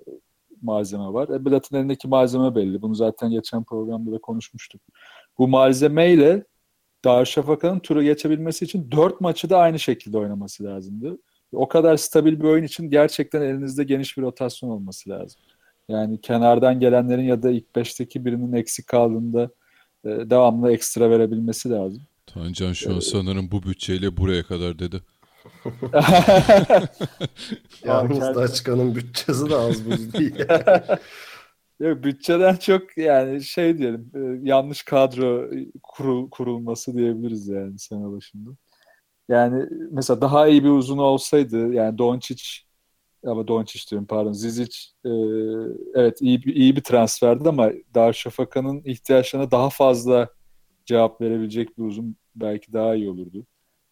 [0.62, 1.28] malzeme var.
[1.28, 2.82] E, Blatt'ın elindeki malzeme belli.
[2.82, 4.82] Bunu zaten geçen programda da konuşmuştuk.
[5.38, 6.44] Bu malzemeyle
[7.04, 11.18] Darüşşafaka'nın turu geçebilmesi için dört maçı da aynı şekilde oynaması lazımdı.
[11.52, 15.40] O kadar stabil bir oyun için gerçekten elinizde geniş bir rotasyon olması lazım.
[15.88, 19.50] Yani kenardan gelenlerin ya da ilk beşteki birinin eksik kaldığında
[20.04, 22.02] e, devamlı ekstra verebilmesi lazım.
[22.26, 25.02] Tancan şu an sanırım bu bütçeyle buraya kadar dedi.
[27.84, 30.34] Yalnız Daçka'nın bütçesi de az buz değil.
[31.80, 35.50] Ya bütçeden çok yani şey diyelim e, yanlış kadro
[35.82, 38.50] kurul, kurulması diyebiliriz yani sene başında.
[39.28, 42.44] Yani mesela daha iyi bir uzun olsaydı yani Doncic
[43.26, 45.10] ama Doncic diyorum pardon Zizic e,
[45.94, 50.28] evet iyi iyi bir transferdi ama Darüşşafaka'nın ihtiyaçlarına daha fazla
[50.86, 53.46] cevap verebilecek bir uzun belki daha iyi olurdu.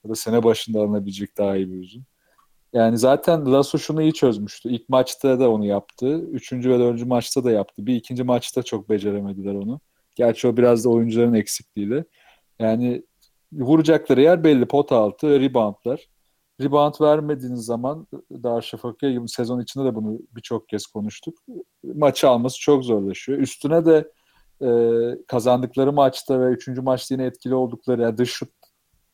[0.05, 2.05] Ya da sene başında alınabilecek daha iyi bir uzun.
[2.72, 4.68] Yani zaten Lasso şunu iyi çözmüştü.
[4.68, 6.18] İlk maçta da onu yaptı.
[6.18, 7.87] Üçüncü ve dördüncü maçta da yaptı.
[7.87, 9.80] Bir ikinci maçta çok beceremediler onu.
[10.16, 12.04] Gerçi o biraz da oyuncuların eksikliğiyle.
[12.59, 13.02] Yani
[13.52, 14.66] vuracakları yer belli.
[14.66, 16.09] Pot altı, reboundlar.
[16.61, 21.38] Rebound vermediğiniz zaman Darüşşafaka'ya sezon içinde de bunu birçok kez konuştuk.
[21.85, 23.38] Maçı alması çok zorlaşıyor.
[23.38, 24.12] Üstüne de
[24.62, 24.68] e,
[25.26, 28.60] kazandıkları maçta ve üçüncü maçta yine etkili oldukları yani dış şut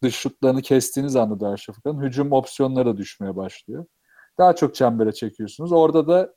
[0.02, 3.86] dış şutlarını kestiğiniz anda Darüşşafaka'nın hücum opsiyonları da düşmeye başlıyor.
[4.38, 5.72] Daha çok çembere çekiyorsunuz.
[5.72, 6.34] Orada da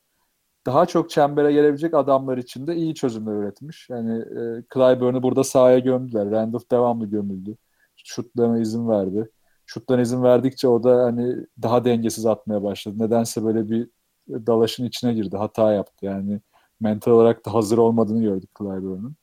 [0.65, 3.89] daha çok çembere gelebilecek adamlar için de iyi çözümler üretmiş.
[3.89, 6.32] Yani e, Clyburn'u burada sahaya gömdüler.
[6.32, 7.58] Randolph devamlı gömüldü.
[7.95, 9.30] Şutlarına izin verdi.
[9.65, 12.95] Şutlarına izin verdikçe o da hani daha dengesiz atmaya başladı.
[13.00, 13.89] Nedense böyle bir
[14.30, 15.38] dalaşın içine girdi.
[15.38, 16.06] Hata yaptı.
[16.06, 16.41] Yani
[16.80, 19.15] mental olarak da hazır olmadığını gördük Clyburn'un.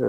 [0.00, 0.06] E,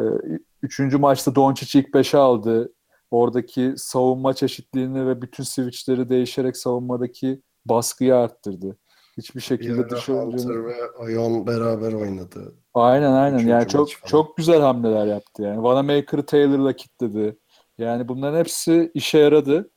[0.62, 2.74] üçüncü maçta Doncic ilk beşe aldı
[3.12, 8.78] oradaki savunma çeşitliliğini ve bütün switchleri değişerek savunmadaki baskıyı arttırdı.
[9.18, 10.42] hiçbir Bir şekilde düşündüğünü.
[10.42, 12.56] Hunter ve Ayon beraber oynadı.
[12.74, 13.36] Aynen aynen.
[13.38, 14.10] Üçüncü Yani çok falan.
[14.10, 15.64] çok güzel hamleler yaptı yani.
[15.64, 17.38] Vanamaker'ı Taylor'la kilitledi.
[17.78, 19.70] Yani bunların hepsi işe yaradı.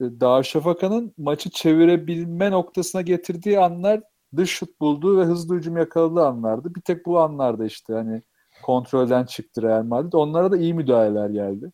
[0.00, 4.00] E, Darüşşafaka'nın maçı çevirebilme noktasına getirdiği anlar
[4.36, 6.74] dış şut bulduğu ve hızlı hücum yakaladığı anlardı.
[6.74, 8.22] Bir tek bu anlarda işte hani
[8.62, 10.12] kontrolden çıktı Real Madrid.
[10.12, 11.72] Onlara da iyi müdahaleler geldi.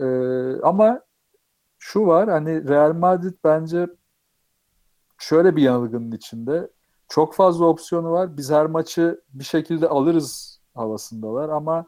[0.00, 0.06] E,
[0.62, 1.00] ama
[1.78, 3.86] şu var hani Real Madrid bence
[5.18, 6.70] şöyle bir yanılgının içinde.
[7.08, 8.36] Çok fazla opsiyonu var.
[8.36, 11.86] Biz her maçı bir şekilde alırız havasındalar ama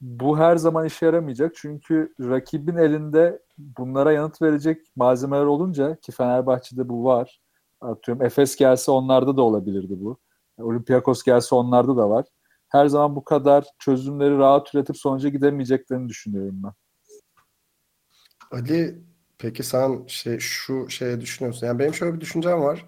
[0.00, 1.52] bu her zaman işe yaramayacak.
[1.56, 7.40] Çünkü rakibin elinde bunlara yanıt verecek malzemeler olunca ki Fenerbahçe'de bu var.
[7.80, 10.18] Atıyorum Efes gelse onlarda da olabilirdi bu.
[10.58, 12.24] Olympiakos gelse onlarda da var.
[12.68, 16.72] Her zaman bu kadar çözümleri rahat üretip sonuca gidemeyeceklerini düşünüyorum ben.
[18.50, 18.98] Ali
[19.38, 21.66] peki sen şey şu şeye düşünüyorsun.
[21.66, 22.86] Yani benim şöyle bir düşüncem var.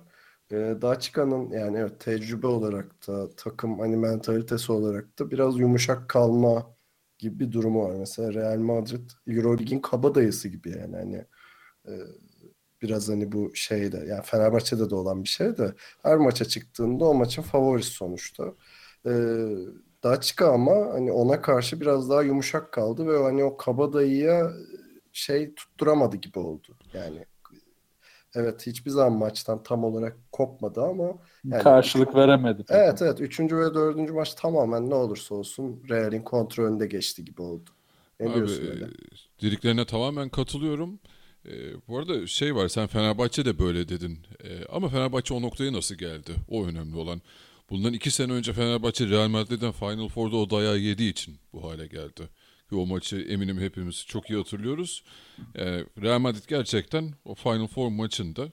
[0.53, 6.77] Ee, Daçka'nın yani evet tecrübe olarak da takım hani mentalitesi olarak da biraz yumuşak kalma
[7.19, 7.95] gibi bir durumu var.
[7.97, 11.17] Mesela Real Madrid Eurolig'in kabadayısı gibi yani hani
[11.89, 11.93] e,
[12.83, 17.15] biraz hani bu şeyde yani Fenerbahçe'de de olan bir şey de her maça çıktığında o
[17.15, 18.45] maçın favorisi sonuçta.
[19.07, 19.11] Ee,
[20.05, 24.53] Daçka ama hani ona karşı biraz daha yumuşak kaldı ve hani o kabadayıya
[25.19, 26.69] şey tutturamadı gibi oldu.
[26.95, 27.25] Yani
[28.35, 32.65] evet hiçbir zaman maçtan tam olarak kopmadı ama yani Karşılık veremedi.
[32.69, 37.71] evet evet üçüncü ve dördüncü maç tamamen ne olursa olsun Real'in kontrolünde geçti gibi oldu.
[38.21, 38.87] Ne Abi, diyorsun e, öyle?
[39.43, 40.99] dediklerine tamamen katılıyorum.
[41.47, 41.53] E,
[41.89, 44.19] bu arada şey var sen Fenerbahçe de böyle dedin.
[44.45, 46.33] E, ama Fenerbahçe o noktaya nasıl geldi?
[46.49, 47.21] O önemli olan.
[47.71, 51.87] Bundan iki sene önce Fenerbahçe Real Madrid'den Final Four'da o dayağı yediği için bu hale
[51.87, 52.29] geldi.
[52.73, 55.05] O maçı eminim hepimiz çok iyi hatırlıyoruz.
[55.55, 55.65] E,
[56.03, 58.53] Real Madrid gerçekten o Final Four maçında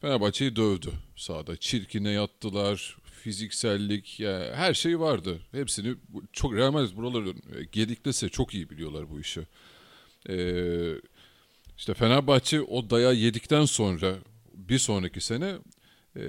[0.00, 1.56] Fenerbahçe'yi dövdü sahada.
[1.56, 5.40] Çirkine yattılar, fiziksellik, ya her şey vardı.
[5.52, 5.94] Hepsini
[6.32, 9.46] çok Real Madrid buraları e, gediklese çok iyi biliyorlar bu işi.
[10.28, 10.94] Ee,
[11.76, 14.14] işte Fenerbahçe o dayağı yedikten sonra
[14.54, 15.54] bir sonraki sene
[16.16, 16.22] e,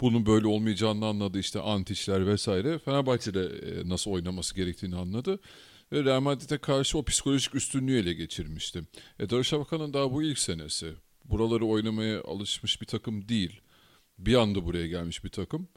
[0.00, 2.78] bunun böyle olmayacağını anladı işte antişler vesaire.
[2.78, 5.40] Fenerbahçe de e, nasıl oynaması gerektiğini anladı.
[5.92, 8.82] Ve Real Madrid'e karşı o psikolojik üstünlüğü ele geçirmişti.
[9.18, 10.92] E, Darüşşafaka'nın daha bu ilk senesi.
[11.24, 13.60] Buraları oynamaya alışmış bir takım değil.
[14.18, 15.68] Bir anda buraya gelmiş bir takım.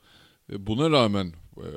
[0.52, 1.68] E, Buna rağmen e,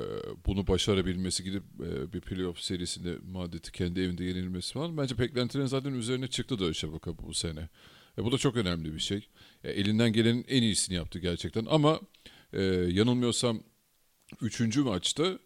[0.45, 5.93] bunu başarabilmesi gidip e, bir playoff serisinde Madrid'i kendi evinde yenilmesi falan bence beklentilerin zaten
[5.93, 7.69] üzerine çıktı Darüşşafaka bu sene.
[8.17, 9.27] E, bu da çok önemli bir şey.
[9.63, 11.99] E, elinden gelenin en iyisini yaptı gerçekten ama
[12.53, 13.63] e, yanılmıyorsam
[14.41, 15.39] üçüncü maçta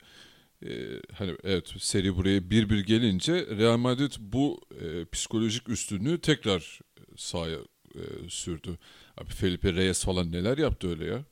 [0.64, 0.70] e,
[1.14, 6.80] hani evet seri buraya 1-1 gelince Real Madrid bu e, psikolojik üstünlüğü tekrar
[7.18, 7.58] sahaya
[7.96, 8.78] e, sürdü.
[9.18, 11.24] Abi Felipe Reyes falan neler yaptı öyle ya.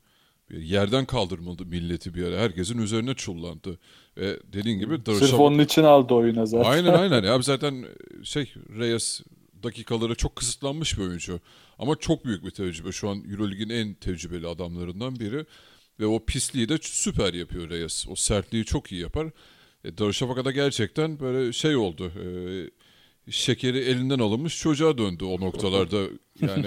[0.50, 2.40] Bir Yerden kaldırmadı milleti bir ara.
[2.40, 3.78] Herkesin üzerine çullandı.
[4.16, 6.70] Ve dediğin gibi Sırf Darüşşafaka- onun için aldı oyuna zaten.
[6.70, 7.22] Aynen aynen.
[7.24, 7.84] Ya zaten
[8.22, 9.20] şey Reyes
[9.62, 11.40] dakikaları çok kısıtlanmış bir oyuncu.
[11.78, 12.92] Ama çok büyük bir tecrübe.
[12.92, 15.46] Şu an Eurolig'in en tecrübeli adamlarından biri.
[16.00, 18.06] Ve o pisliği de süper yapıyor Reyes.
[18.08, 19.30] O sertliği çok iyi yapar.
[19.84, 22.12] E, Darüşşafaka'da gerçekten böyle şey oldu.
[23.26, 26.02] E, şekeri elinden alınmış çocuğa döndü o noktalarda.
[26.40, 26.66] Yani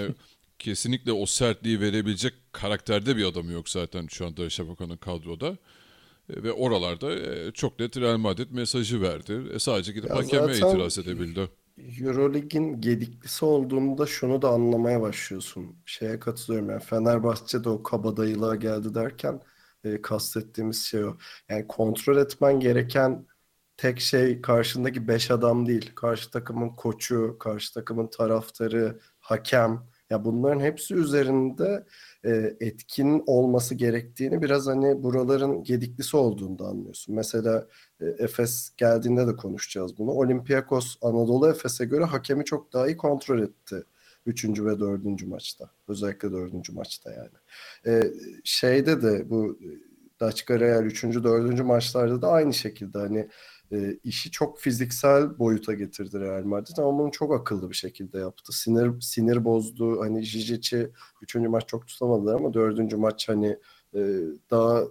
[0.58, 5.48] kesinlikle o sertliği verebilecek karakterde bir adam yok zaten şu an Darüşşafaka'nın kadroda.
[6.30, 9.42] E, Ve oralarda e, çok net Real Madrid mesajı verdi.
[9.54, 11.48] E, sadece gidip Ya hakeme zaten- itiraz edebildi.
[12.00, 15.76] Eurolig'in gediklisi olduğunda şunu da anlamaya başlıyorsun.
[15.86, 19.40] Şeye katılıyorum yani Fenerbahçe'de o kabadayılığa geldi derken
[19.84, 21.16] e, kastettiğimiz şey o.
[21.48, 23.26] Yani kontrol etmen gereken
[23.76, 25.92] tek şey karşındaki beş adam değil.
[25.94, 29.82] Karşı takımın koçu, karşı takımın taraftarı, hakem.
[30.10, 31.86] Ya bunların hepsi üzerinde
[32.28, 37.14] e, etkin olması gerektiğini biraz hani buraların gediklisi olduğunu da anlıyorsun.
[37.14, 37.66] Mesela
[38.00, 40.10] e, Efes geldiğinde de konuşacağız bunu.
[40.10, 43.84] Olympiakos Anadolu Efes'e göre hakemi çok daha iyi kontrol etti.
[44.26, 45.70] Üçüncü ve dördüncü maçta.
[45.88, 47.36] Özellikle dördüncü maçta yani.
[47.86, 48.12] E,
[48.44, 49.58] şeyde de bu
[50.20, 53.28] Daçka Real üçüncü, dördüncü maçlarda da aynı şekilde hani
[53.72, 58.52] e, işi çok fiziksel boyuta getirdi Real Madrid ama bunu çok akıllı bir şekilde yaptı.
[58.52, 60.00] Sinir sinir bozdu.
[60.00, 60.90] Hani Jijic'i
[61.22, 63.58] üçüncü maç çok tutamadılar ama dördüncü maç hani
[63.94, 64.00] e,
[64.50, 64.82] daha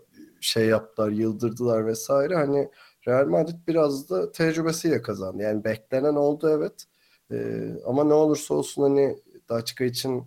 [0.41, 2.35] şey yaptılar, yıldırdılar vesaire.
[2.35, 2.69] Hani
[3.07, 5.43] Real Madrid biraz da tecrübesiyle kazandı.
[5.43, 6.85] Yani beklenen oldu evet.
[7.31, 9.17] E, ama ne olursa olsun hani
[9.49, 10.23] Daçka için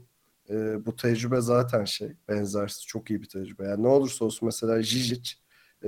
[0.51, 3.65] e, bu tecrübe zaten şey benzersiz çok iyi bir tecrübe.
[3.65, 4.83] Yani ne olursa olsun mesela e,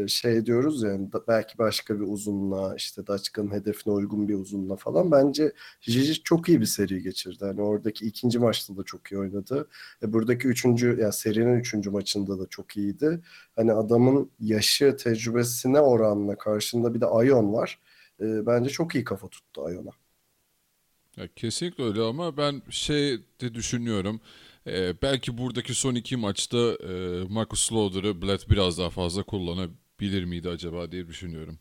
[0.09, 5.52] şey diyoruz yani belki başka bir uzunluğa işte Daçka'nın hedefine uygun bir uzunluğa falan bence
[5.81, 7.44] Jijic çok iyi bir seri geçirdi.
[7.44, 9.68] Hani oradaki ikinci maçta da çok iyi oynadı.
[10.02, 13.20] E, buradaki üçüncü yani serinin üçüncü maçında da çok iyiydi.
[13.57, 17.78] Hani adamın yaşı tecrübesine oranla karşında bir de Ayon var.
[18.20, 19.90] E, bence çok iyi kafa tuttu Ayon'a.
[21.16, 24.20] Ya kesinlikle öyle ama ben şey de düşünüyorum.
[24.66, 29.22] Ee, belki buradaki son iki maçta e, Marcus Slaughter'ı Blatt biraz daha fazla
[30.02, 31.58] kullanabilir miydi acaba diye düşünüyorum.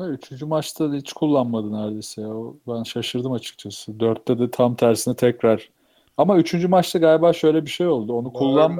[0.00, 2.28] Üçüncü maçta da hiç kullanmadı neredeyse ya.
[2.28, 4.00] O- Ben şaşırdım açıkçası.
[4.00, 5.70] Dörtte de tam tersine tekrar.
[6.16, 8.12] Ama üçüncü maçta galiba şöyle bir şey oldu.
[8.12, 8.78] Onu kullan...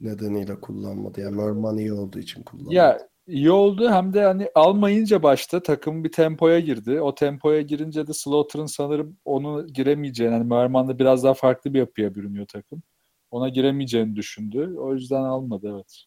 [0.00, 1.20] Nedeniyle kullanmadı.
[1.20, 2.74] Yani Merman iyi olduğu için kullanmadı.
[2.74, 7.00] Ya iyi oldu hem de hani almayınca başta takım bir tempoya girdi.
[7.00, 12.14] O tempoya girince de Slaughter'ın sanırım onu giremeyeceğini, hani Merman'da biraz daha farklı bir yapıya
[12.14, 12.82] bürünüyor takım.
[13.30, 14.74] Ona giremeyeceğini düşündü.
[14.78, 16.06] O yüzden almadı evet.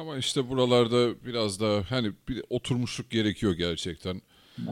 [0.00, 4.22] Ama işte buralarda biraz daha hani bir oturmuşluk gerekiyor gerçekten.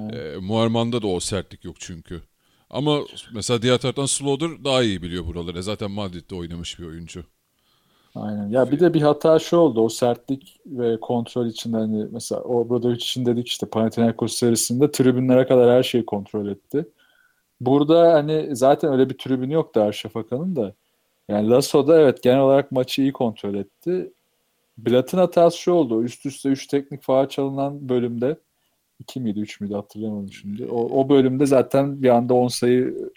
[0.00, 0.14] Evet.
[0.14, 2.22] Ee, Muharman'da da o sertlik yok çünkü.
[2.70, 3.00] Ama
[3.34, 5.62] mesela diğer taraftan Slaughter daha iyi biliyor buraları.
[5.62, 7.24] Zaten Madrid'de oynamış bir oyuncu.
[8.14, 8.48] Aynen.
[8.48, 9.80] Ya bir de bir hata şu oldu.
[9.80, 15.70] O sertlik ve kontrol için hani mesela Obradovic için dedik işte Panathinaikos serisinde tribünlere kadar
[15.70, 16.88] her şeyi kontrol etti.
[17.60, 20.74] Burada hani zaten öyle bir tribün yok Darüşşafaka'nın da.
[21.28, 24.12] Yani Lasso'da evet genel olarak maçı iyi kontrol etti.
[24.86, 26.04] Blatt'ın hatası şu oldu.
[26.04, 28.36] Üst üste 3 teknik faul çalınan bölümde
[28.98, 30.66] 2 miydi 3 müydü hatırlayamadım şimdi.
[30.66, 33.10] O, o bölümde zaten bir anda 10 sayı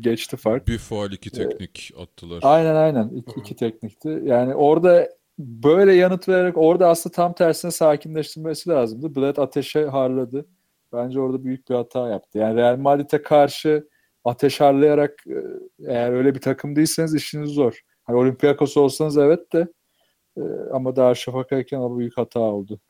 [0.00, 0.68] geçti fark.
[0.68, 2.40] Bir faal iki teknik attılar.
[2.42, 3.08] Aynen aynen.
[3.08, 4.22] İki, iki teknikti.
[4.24, 9.16] Yani orada böyle yanıt vererek orada aslında tam tersine sakinleştirmesi lazımdı.
[9.16, 10.46] Bled ateşe harladı.
[10.92, 12.38] Bence orada büyük bir hata yaptı.
[12.38, 13.88] Yani Real Madrid'e karşı
[14.24, 15.38] ateş harlayarak e,
[15.86, 17.80] eğer öyle bir takım değilseniz işiniz zor.
[18.04, 19.68] Hani Olympiakos olsanız evet de
[20.36, 20.40] e,
[20.72, 22.80] ama Darüşşafaka'yken o büyük hata oldu.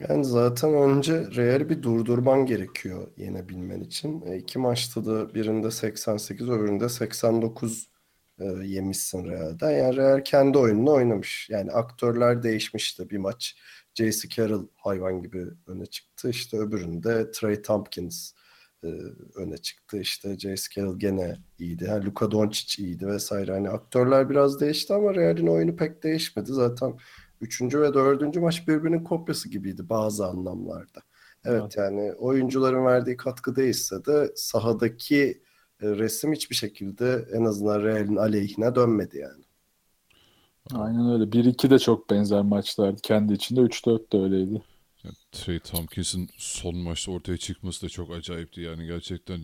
[0.00, 4.22] Yani zaten önce Real'i bir durdurman gerekiyor yenebilmen için.
[4.26, 7.90] E, iki maçta da birinde 88, öbüründe 89
[8.38, 9.70] e, yemişsin Real'den.
[9.70, 11.48] Yani Real kendi oyununu oynamış.
[11.50, 13.56] Yani aktörler değişmişti bir maç.
[13.94, 14.28] J.C.
[14.28, 16.30] Carroll hayvan gibi öne çıktı.
[16.30, 18.32] İşte öbüründe Trey Tompkins
[18.84, 18.88] e,
[19.36, 19.98] öne çıktı.
[19.98, 20.62] İşte J.C.
[20.74, 21.86] Carroll gene iyiydi.
[21.86, 23.52] Ha, Luka Doncic iyiydi vesaire.
[23.52, 26.52] Hani aktörler biraz değişti ama Real'in oyunu pek değişmedi.
[26.52, 26.94] Zaten
[27.40, 31.00] Üçüncü ve dördüncü maç birbirinin kopyası gibiydi bazı anlamlarda.
[31.44, 31.76] Evet, Evet.
[31.76, 35.42] yani oyuncuların verdiği katkı değişse de sahadaki
[35.82, 39.44] e, resim hiçbir şekilde en azından Real'in aleyhine dönmedi yani.
[40.74, 41.32] Aynen öyle.
[41.32, 43.00] 1-2 de çok benzer maçlardı.
[43.02, 44.62] Kendi içinde 3-4 de öyleydi.
[45.08, 49.40] Yani Trey Tompkins'in son maçta ortaya çıkması da çok acayipti yani gerçekten.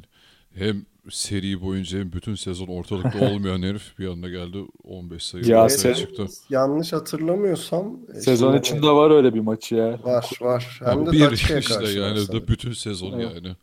[0.55, 5.68] Hem seri boyunca hem bütün sezon ortalıkta olmayan herif bir anda geldi 15 sayı Ya
[5.68, 6.27] sen- çıktı.
[6.50, 10.05] Yanlış hatırlamıyorsam e, Sezon şimdi- içinde var öyle bir maçı ya.
[10.05, 10.81] var var.
[10.85, 13.35] Hem Abi de bir işte karşı yani da bütün sezon Evet.
[13.35, 13.57] yani.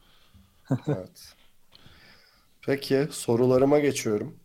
[0.88, 1.34] Evet.
[2.66, 4.36] Peki sorularıma geçiyorum.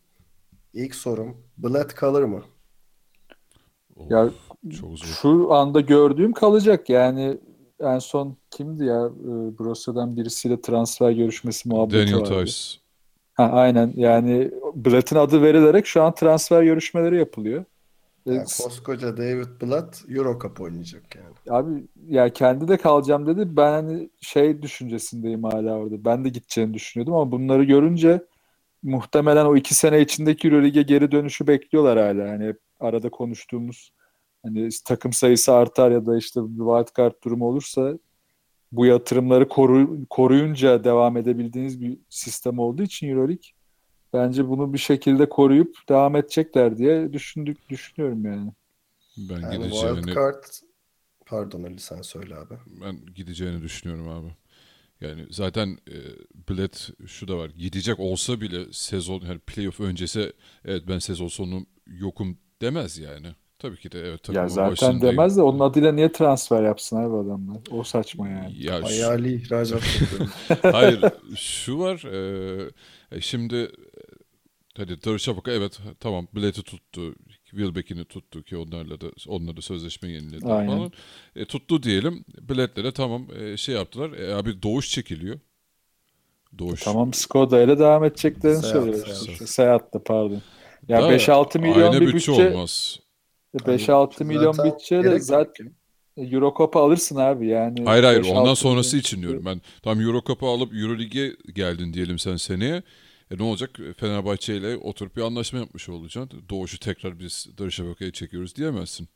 [0.74, 2.44] İlk sorum Blatt kalır mı?
[3.96, 4.30] Of, Ya
[4.70, 5.06] çok zor.
[5.06, 7.38] Şu anda gördüğüm kalacak yani
[7.80, 12.44] en son kimdi ya e, birisiyle transfer görüşmesi muhabbeti Daniel vardı.
[12.44, 12.78] Tice.
[13.34, 17.64] Ha, aynen yani Blatt'ın adı verilerek şu an transfer görüşmeleri yapılıyor.
[18.26, 21.58] Yani koskoca David Blatt Euro Cup oynayacak yani.
[21.58, 23.56] Abi ya kendi de kalacağım dedi.
[23.56, 26.04] Ben hani şey düşüncesindeyim hala orada.
[26.04, 28.24] Ben de gideceğini düşünüyordum ama bunları görünce
[28.82, 32.30] muhtemelen o iki sene içindeki Euroleague'e geri dönüşü bekliyorlar hala.
[32.30, 33.92] Hani hep arada konuştuğumuz
[34.46, 37.98] hani takım sayısı artar ya da işte bir wild card durumu olursa
[38.72, 43.50] bu yatırımları koru, koruyunca devam edebildiğiniz bir sistem olduğu için Euroleague
[44.12, 48.52] bence bunu bir şekilde koruyup devam edecekler diye düşündük düşünüyorum yani.
[49.16, 50.44] Ben Yani gideceğini wild card
[51.26, 52.54] pardon Ali sen söyle abi.
[52.66, 54.36] ben gideceğini düşünüyorum abi.
[55.00, 55.96] Yani zaten e,
[56.50, 57.50] bilet şu da var.
[57.50, 60.32] Gidecek olsa bile sezon yani playoff öncesi
[60.64, 63.28] evet ben sezon sonu yokum demez yani.
[63.58, 65.02] Tabii ki de evet Ya takımın zaten başındayım.
[65.02, 67.56] demez de onun adıyla niye transfer yapsın abi adamlar?
[67.70, 68.54] O saçma yani.
[68.58, 70.28] Ya şu- Hayali ihracat yapıyorum.
[70.70, 72.70] Hayır şu var e,
[73.12, 73.68] e, şimdi e,
[74.76, 77.14] hadi Darüşşafaka evet tamam bileti tuttu
[77.50, 80.66] Wilbeck'ini tuttu ki onlarla da onlarla sözleşme yeniledi Aynen.
[80.66, 80.92] falan.
[81.36, 85.40] E, tuttu diyelim biletlere tamam e, şey yaptılar e, abi doğuş çekiliyor.
[86.58, 86.80] Doğuş.
[86.80, 89.06] Tamam Skoda ile devam edeceklerini Seyahat, söylüyor.
[89.06, 89.48] seyahat.
[89.48, 90.42] Seyahatte pardon.
[90.88, 93.00] Ya Da 5-6 milyon aynı bir bütçe, olmaz.
[93.58, 95.72] 5-6 milyon Zaten bütçeyle gerek yok zaten ki.
[96.16, 97.84] Eurocup'a alırsın abi yani.
[97.84, 99.60] Hayır hayır 5-6 ondan sonrası milyon için bütçe- diyorum ben.
[99.82, 102.82] Tam Eurocup'u alıp Euroleague'e geldin diyelim sen seneye.
[103.30, 103.70] E ne olacak?
[103.96, 106.42] Fenerbahçe ile oturup bir anlaşma yapmış olacaksın.
[106.50, 109.08] Doğuş'u tekrar biz Darüşşafaka'ya çekiyoruz diyemezsin.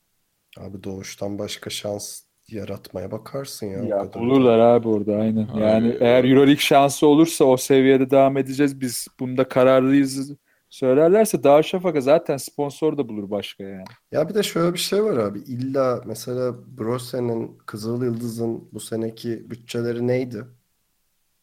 [0.58, 3.82] Abi doğuştan başka şans yaratmaya bakarsın ya.
[3.82, 5.48] Ya bulurlar abi orada aynen.
[5.48, 10.32] Abi, Yani eğer Euroleague şansı olursa o seviyede devam edeceğiz biz bunda kararlıyız
[10.70, 13.84] söylerlerse Darüşşafaka zaten sponsor da bulur başka yani.
[14.12, 15.38] Ya bir de şöyle bir şey var abi.
[15.38, 20.44] İlla mesela Brose'nin, Kızıl Yıldız'ın bu seneki bütçeleri neydi?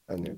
[0.08, 0.36] Hani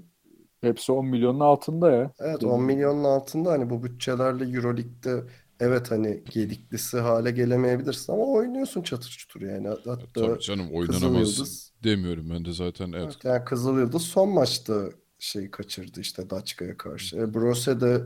[0.61, 2.11] Hepsi 10 milyonun altında ya.
[2.19, 5.23] evet 10 milyonun altında hani bu bütçelerle Euroleague'de
[5.59, 9.67] evet hani gediklisi hale gelemeyebilirsin ama oynuyorsun çatır çutur yani.
[9.67, 13.03] Hatta Tabii canım oynanamaz Yıldız demiyorum ben de zaten evet.
[13.05, 17.17] Evet, yani Kızıl Yıldız son maçta şey kaçırdı işte Daçka'ya karşı.
[17.17, 17.99] E, Brose de e,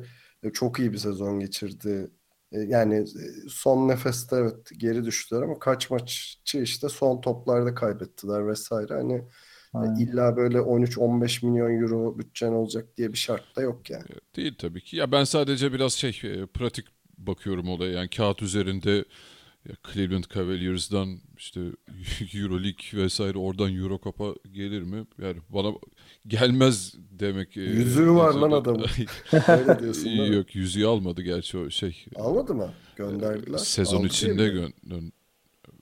[0.51, 2.11] çok iyi bir sezon geçirdi.
[2.51, 8.47] E, yani e, son nefeste evet geri düştüler ama kaç maçı işte son toplarda kaybettiler
[8.47, 8.93] vesaire.
[8.93, 9.13] Hani
[9.79, 9.95] e, Aynen.
[10.03, 14.05] illa böyle 13-15 milyon euro bütçen olacak diye bir şart da yok yani.
[14.35, 14.97] Değil tabii ki.
[14.97, 16.85] Ya ben sadece biraz şey pratik
[17.17, 17.91] bakıyorum olaya.
[17.93, 19.05] Yani kağıt üzerinde
[19.69, 21.61] ya Cleveland Cavaliers'dan işte
[22.33, 25.05] Euroleague vesaire oradan Euro Cup'a gelir mi?
[25.21, 25.73] Yani bana
[26.27, 27.57] gelmez demek.
[27.57, 28.81] e, Yüzüğü var lan adamın.
[29.47, 30.35] Öyle diyorsun değil mi?
[30.35, 32.05] Yok yüzüğü almadı gerçi o şey.
[32.15, 32.73] Almadı mı?
[32.95, 33.57] Gönderdiler.
[33.57, 34.73] Sezon Aldı içinde gön-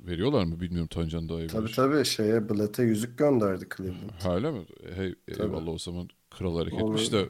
[0.07, 1.75] veriyorlar mı bilmiyorum Tancan daha iyi Tabii bilir.
[1.75, 4.09] tabii şeye Blatt'e yüzük gönderdi Cleveland.
[4.23, 4.63] Hala mı?
[4.95, 5.47] Hey, Tabii.
[5.47, 7.29] eyvallah o zaman kral hareketmiş de.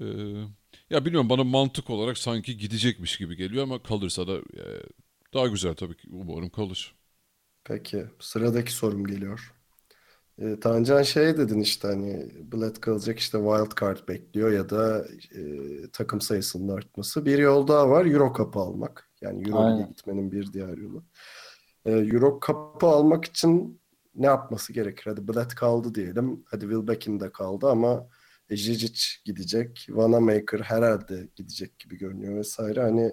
[0.00, 0.04] e,
[0.90, 4.64] ya bilmiyorum bana mantık olarak sanki gidecekmiş gibi geliyor ama kalırsa da e,
[5.34, 6.08] daha güzel tabii ki.
[6.10, 6.94] Umarım kalır.
[7.64, 9.54] Peki sıradaki sorum geliyor.
[10.38, 15.42] E, Tancan şey dedin işte hani Blatt kalacak işte wild card bekliyor ya da e,
[15.92, 17.26] takım sayısının artması.
[17.26, 19.10] Bir yol daha var Euro Cup'ı almak.
[19.20, 19.78] Yani Euro Aynen.
[19.78, 21.04] Lig'e gitmenin bir diğer yolu.
[21.84, 23.80] E, Euro Cup'ı almak için
[24.14, 25.04] ne yapması gerekir?
[25.06, 26.44] Hadi Blatt kaldı diyelim.
[26.46, 28.08] Hadi Wilbekin de kaldı ama
[28.50, 29.86] e, Žižić gidecek.
[29.90, 32.80] Vanamaker herhalde gidecek gibi görünüyor vesaire.
[32.82, 33.12] Hani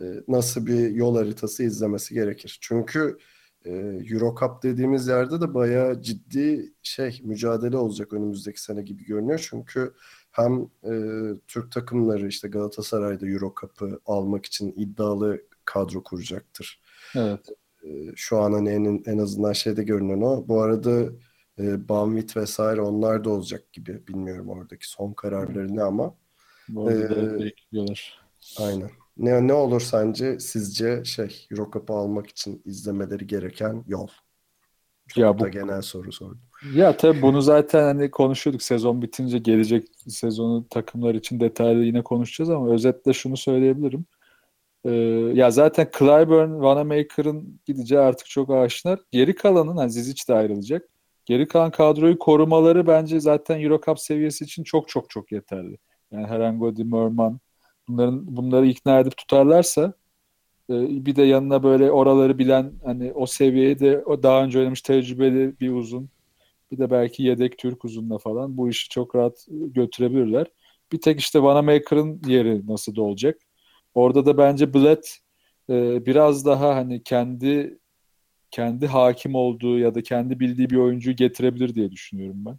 [0.00, 2.58] e, nasıl bir yol haritası izlemesi gerekir?
[2.62, 3.18] Çünkü
[3.64, 3.70] e,
[4.10, 9.46] Euro Cup dediğimiz yerde de bayağı ciddi şey mücadele olacak önümüzdeki sene gibi görünüyor.
[9.50, 9.94] Çünkü
[10.30, 10.92] hem e,
[11.48, 16.80] Türk takımları işte Galatasaray'da Euro Cup'ı almak için iddialı kadro kuracaktır.
[17.16, 17.40] Evet.
[17.84, 20.48] E, şu an hani en, en azından şeyde görünen o.
[20.48, 21.12] Bu arada
[21.58, 24.06] e, Banvit vesaire onlar da olacak gibi.
[24.08, 26.14] Bilmiyorum oradaki son kararları ne ama.
[26.68, 28.20] Bu arada Ee, bekliyorlar.
[28.58, 28.90] Aynen.
[29.18, 34.08] Ne, ne olur sence sizce şey Euro Cup'ı almak için izlemeleri gereken yol?
[35.08, 36.40] Çok Ya da bu genel soru sordum.
[36.74, 42.50] Ya tabii bunu zaten hani konuşuyorduk sezon bitince gelecek sezonu takımlar için detaylı yine konuşacağız
[42.50, 44.06] ama özetle şunu söyleyebilirim.
[44.84, 44.90] Ee,
[45.34, 49.00] ya zaten Clyburn, Vanamaker'ın gideceği artık çok aşinar.
[49.10, 50.88] Geri kalanın hani Zizic de ayrılacak.
[51.24, 55.78] Geri kalan kadroyu korumaları bence zaten Euro Cup seviyesi için çok çok çok yeterli.
[56.10, 57.40] Yani Herangodi, Merman
[57.88, 59.92] bunların bunları ikna edip tutarlarsa
[60.70, 60.74] e,
[61.06, 65.60] bir de yanına böyle oraları bilen hani o seviyeye de o daha önce oynamış tecrübeli
[65.60, 66.10] bir uzun
[66.70, 70.46] bir de belki yedek Türk uzunla falan bu işi çok rahat götürebilirler.
[70.92, 73.40] Bir tek işte Vanamaker'ın yeri nasıl da olacak.
[73.94, 75.18] Orada da bence Blatt
[75.70, 77.78] e, biraz daha hani kendi
[78.50, 82.58] kendi hakim olduğu ya da kendi bildiği bir oyuncuyu getirebilir diye düşünüyorum ben.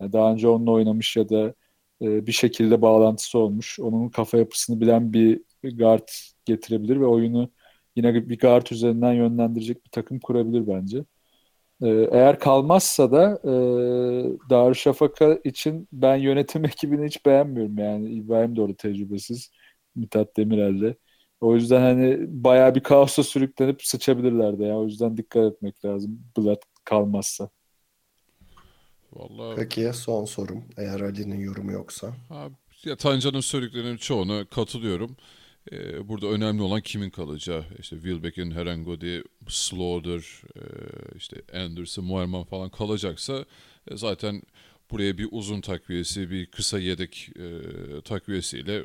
[0.00, 1.54] Yani daha önce onunla oynamış ya da
[2.02, 3.80] e, bir şekilde bağlantısı olmuş.
[3.80, 6.08] Onun kafa yapısını bilen bir guard
[6.44, 7.50] getirebilir ve oyunu
[7.96, 11.04] yine bir guard üzerinden yönlendirecek bir takım kurabilir bence.
[11.82, 13.50] Ee, Eğer kalmazsa da e,
[14.50, 19.50] Darüşşafaka için ben yönetim ekibini hiç beğenmiyorum yani İbrahim de orada tecrübesiz
[19.94, 20.96] Mithat Demirel'de.
[21.40, 24.78] O yüzden hani bayağı bir kaosa sürüklenip sıçabilirler de ya.
[24.78, 27.50] O yüzden dikkat etmek lazım Blatt kalmazsa.
[29.14, 32.16] Vallahi Peki son sorum eğer Ali'nin yorumu yoksa.
[32.28, 32.48] Ha,
[32.84, 35.16] ya Tancan'ın söylediklerinin çoğuna katılıyorum.
[35.72, 37.64] Ee, burada önemli olan kimin kalacağı.
[37.78, 40.62] İşte Wilbeck'in, Herangodi, Slaughter, e,
[41.16, 43.44] işte Anderson, Moerman falan kalacaksa
[43.90, 44.42] e, zaten
[44.90, 47.60] buraya bir uzun takviyesi, bir kısa yedek e,
[48.00, 48.82] takviyesiyle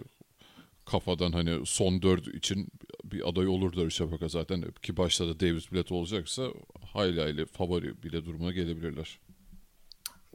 [0.85, 2.67] kafadan hani son dört için
[3.03, 6.47] bir aday olur Darüşşafaka zaten ki başta da Davis Blatt olacaksa
[6.93, 9.19] hayli hayli favori bile durumuna gelebilirler.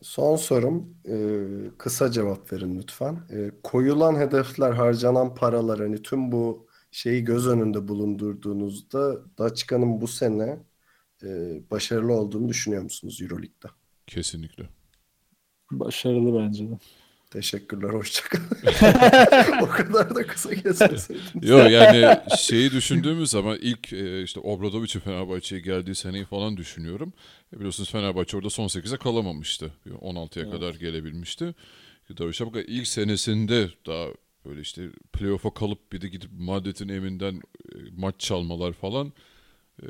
[0.05, 1.17] Son sorum e,
[1.79, 3.27] kısa cevap verin lütfen.
[3.31, 10.59] E, koyulan hedefler, harcanan paralar hani tüm bu şeyi göz önünde bulundurduğunuzda Daçka'nın bu sene
[11.23, 11.29] e,
[11.71, 13.69] başarılı olduğunu düşünüyor musunuz Euroleague'de?
[14.07, 14.69] Kesinlikle.
[15.71, 16.79] Başarılı bence de.
[17.35, 18.49] Teşekkürler, hoşçakalın.
[19.63, 21.49] O kadar da kısa kesmeseydiniz.
[21.51, 27.13] Yok yani şeyi düşündüğümüz zaman ilk e, işte Obradovic'in Fenerbahçe'ye geldiği seneyi falan düşünüyorum.
[27.53, 29.73] E, biliyorsunuz Fenerbahçe orada son 8'e kalamamıştı.
[29.87, 31.55] 16'ya kadar gelebilmişti.
[32.19, 34.07] Darüşşafaka ilk senesinde daha
[34.47, 39.13] böyle işte playoff'a kalıp bir de gidip Madrid'in evinden e, maç çalmalar falan
[39.83, 39.89] e,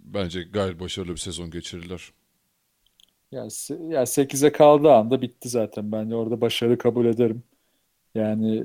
[0.00, 2.12] bence gayet başarılı bir sezon geçirirler.
[3.32, 3.50] Yani,
[3.88, 5.92] yani 8'e kaldığı anda bitti zaten.
[5.92, 7.42] Ben de orada başarı kabul ederim.
[8.14, 8.64] Yani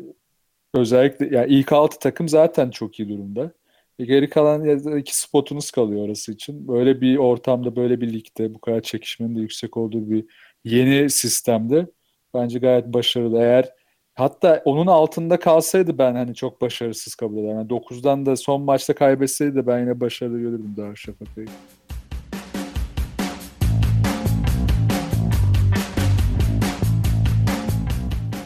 [0.74, 3.52] özellikle yani ilk 6 takım zaten çok iyi durumda.
[4.00, 6.68] E geri kalan iki spotunuz kalıyor orası için.
[6.68, 10.26] Böyle bir ortamda, böyle bir ligde, bu kadar çekişmenin de yüksek olduğu bir
[10.64, 11.88] yeni sistemde
[12.34, 13.40] bence gayet başarılı.
[13.42, 13.74] Eğer
[14.16, 17.56] hatta onun altında kalsaydı ben hani çok başarısız kabul ederim.
[17.56, 21.48] Yani 9'dan da son maçta kaybetseydi de ben yine başarılı görürdüm Darüşşafaka'yı.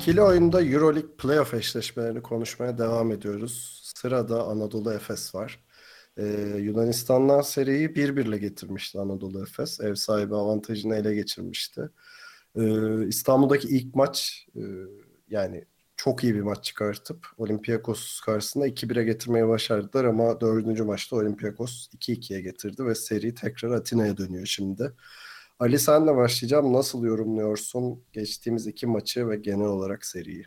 [0.06, 3.82] İkili oyunda Euroleague playoff eşleşmelerini konuşmaya devam ediyoruz.
[3.96, 5.64] Sırada Anadolu Efes var.
[6.18, 6.24] Ee,
[6.58, 9.80] Yunanistan'dan seriyi 1-1'le getirmişti Anadolu Efes.
[9.82, 11.90] Ev sahibi avantajını ele geçirmişti.
[12.56, 14.62] Ee, İstanbul'daki ilk maç e,
[15.30, 15.66] yani
[15.98, 22.42] çok iyi bir maç çıkartıp Olympiakos karşısında 2-1'e getirmeyi başardılar ama dördüncü maçta Olympiakos 2-2'ye
[22.42, 24.94] getirdi ve seri tekrar Atina'ya dönüyor şimdi.
[25.60, 26.74] Ali senle başlayacağım.
[26.74, 30.46] Nasıl yorumluyorsun geçtiğimiz iki maçı ve genel olarak seriyi?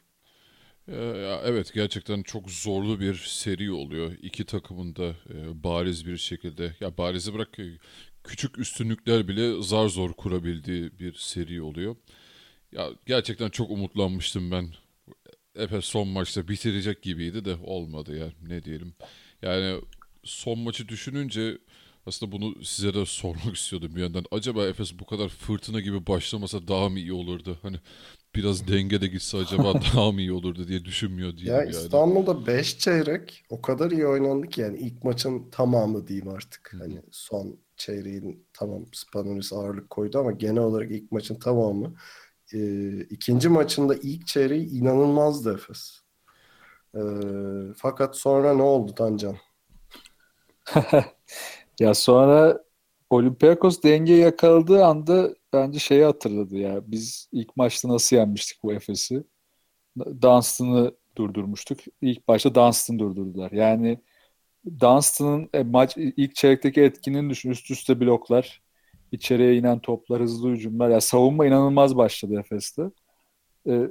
[0.88, 4.12] Ee, evet gerçekten çok zorlu bir seri oluyor.
[4.22, 7.64] İki takımın da e, bariz bir şekilde ya barizi bırak e,
[8.24, 11.96] küçük üstünlükler bile zar zor kurabildiği bir seri oluyor.
[12.72, 14.68] Ya gerçekten çok umutlanmıştım ben.
[15.56, 18.94] Efes son maçta bitirecek gibiydi de olmadı ya ne diyelim.
[19.42, 19.80] Yani
[20.24, 21.58] son maçı düşününce
[22.08, 24.24] aslında bunu size de sormak istiyordum bir yandan.
[24.30, 27.58] Acaba Efes bu kadar fırtına gibi başlamasa daha mı iyi olurdu?
[27.62, 27.76] Hani
[28.34, 31.52] biraz denge de gitse acaba daha mı iyi olurdu diye düşünmüyor diye.
[31.52, 31.70] Ya yani.
[31.70, 36.76] İstanbul'da 5 çeyrek o kadar iyi oynandı ki yani ilk maçın tamamı diyeyim artık.
[36.78, 41.94] Hani son çeyreğin tamam Spanolis ağırlık koydu ama genel olarak ilk maçın tamamı.
[42.54, 46.00] Ee, ikinci maçında ilk çeyreği inanılmazdı Efes.
[46.94, 47.00] Ee,
[47.76, 49.36] fakat sonra ne oldu Tancan?
[51.80, 52.64] Ya sonra
[53.10, 56.92] Olympiakos dengeyi yakaladığı anda bence şeyi hatırladı ya.
[56.92, 59.24] Biz ilk maçta nasıl yenmiştik bu Efes'i?
[60.22, 61.80] Dunstan'ı durdurmuştuk.
[62.02, 63.52] İlk başta Dunstan durdurdular.
[63.52, 63.98] Yani
[64.80, 67.50] Dunstan'ın e, maç ilk çeyrekteki etkinliğini düşün.
[67.50, 68.62] Üst üste bloklar,
[69.12, 70.90] içeriye inen toplar, hızlı hücumlar.
[70.90, 72.82] Ya savunma inanılmaz başladı Efes'te.
[73.68, 73.88] E,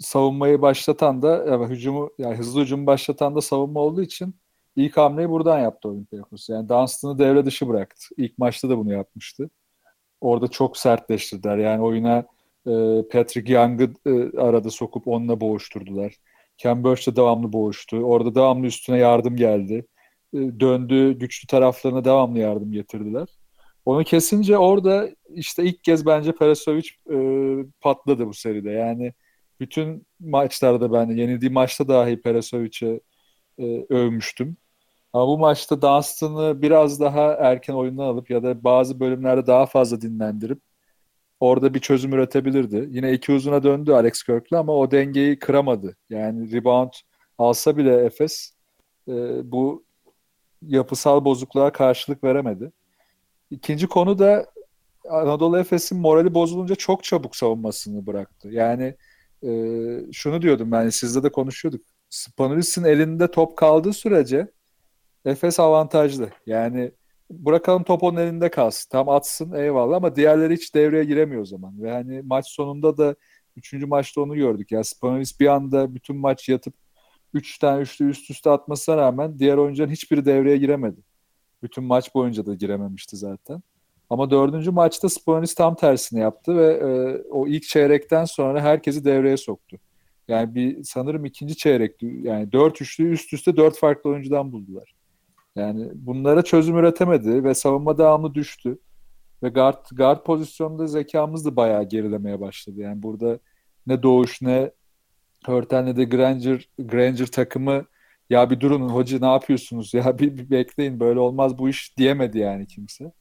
[0.00, 4.36] savunmayı başlatan da yani hücumu yani hızlı hücumu başlatan da savunma olduğu için
[4.76, 6.48] İlk hamleyi buradan yaptı Olympiakos.
[6.48, 8.06] Yani Dunstan'ı devre dışı bıraktı.
[8.16, 9.50] İlk maçta da bunu yapmıştı.
[10.20, 11.58] Orada çok sertleştirdiler.
[11.58, 12.18] Yani oyuna
[12.66, 12.72] e,
[13.12, 16.14] Patrick Young'ı e, arada sokup onunla boğuşturdular.
[16.58, 17.96] Ken Burch de devamlı boğuştu.
[17.96, 19.86] Orada devamlı üstüne yardım geldi.
[20.34, 23.28] E, döndü, güçlü taraflarına devamlı yardım getirdiler.
[23.84, 27.16] Onu kesince orada işte ilk kez bence Perasovic e,
[27.80, 28.70] patladı bu seride.
[28.70, 29.12] Yani
[29.60, 33.00] bütün maçlarda ben yenildiği maçta dahi Perasovic'e
[33.58, 34.56] e, övmüştüm.
[35.12, 40.00] Ama bu maçta Dunstan'ı biraz daha erken oyundan alıp ya da bazı bölümlerde daha fazla
[40.00, 40.60] dinlendirip
[41.40, 42.88] orada bir çözüm üretebilirdi.
[42.90, 45.96] Yine iki uzuna döndü Alex Kirk'le ama o dengeyi kıramadı.
[46.10, 46.92] Yani rebound
[47.38, 48.54] alsa bile Efes
[49.08, 49.12] e,
[49.52, 49.84] bu
[50.62, 52.72] yapısal bozukluğa karşılık veremedi.
[53.50, 54.46] İkinci konu da
[55.10, 58.48] Anadolu Efes'in morali bozulunca çok çabuk savunmasını bıraktı.
[58.48, 58.96] Yani
[59.44, 59.50] e,
[60.12, 61.82] şunu diyordum ben sizle de konuşuyorduk.
[62.12, 64.50] Spanulis'in elinde top kaldığı sürece
[65.24, 66.30] Efes avantajlı.
[66.46, 66.92] Yani
[67.30, 68.88] bırakalım top onun elinde kalsın.
[68.90, 71.82] Tam atsın eyvallah ama diğerleri hiç devreye giremiyor o zaman.
[71.82, 73.14] Ve hani maç sonunda da
[73.56, 74.72] üçüncü maçta onu gördük.
[74.72, 76.74] Yani Spanulis bir anda bütün maç yatıp
[77.34, 81.00] üç tane üçlü üst üste atmasına rağmen diğer oyuncuların hiçbiri devreye giremedi.
[81.62, 83.62] Bütün maç boyunca da girememişti zaten.
[84.10, 89.36] Ama dördüncü maçta Spanulis tam tersini yaptı ve e, o ilk çeyrekten sonra herkesi devreye
[89.36, 89.78] soktu.
[90.28, 94.94] Yani bir sanırım ikinci çeyrek yani dört üçlü üst üste dört farklı oyuncudan buldular.
[95.56, 98.78] Yani bunlara çözüm üretemedi ve savunma devamlı düştü.
[99.42, 102.80] Ve guard, guard pozisyonunda zekamız da bayağı gerilemeye başladı.
[102.80, 103.38] Yani burada
[103.86, 104.70] ne Doğuş ne
[105.46, 107.84] Hörtel ne de Granger, Granger takımı
[108.30, 112.38] ya bir durun hoca ne yapıyorsunuz ya bir, bir bekleyin böyle olmaz bu iş diyemedi
[112.38, 113.12] yani kimse.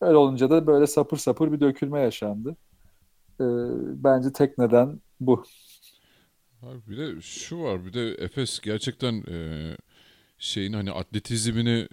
[0.00, 2.56] Öyle olunca da böyle sapır sapır bir dökülme yaşandı.
[3.40, 3.44] Ee,
[4.04, 5.44] bence tek neden bu.
[6.64, 9.36] Abi bir de şu var bir de Efes gerçekten e,
[10.38, 11.88] şeyin hani atletizmini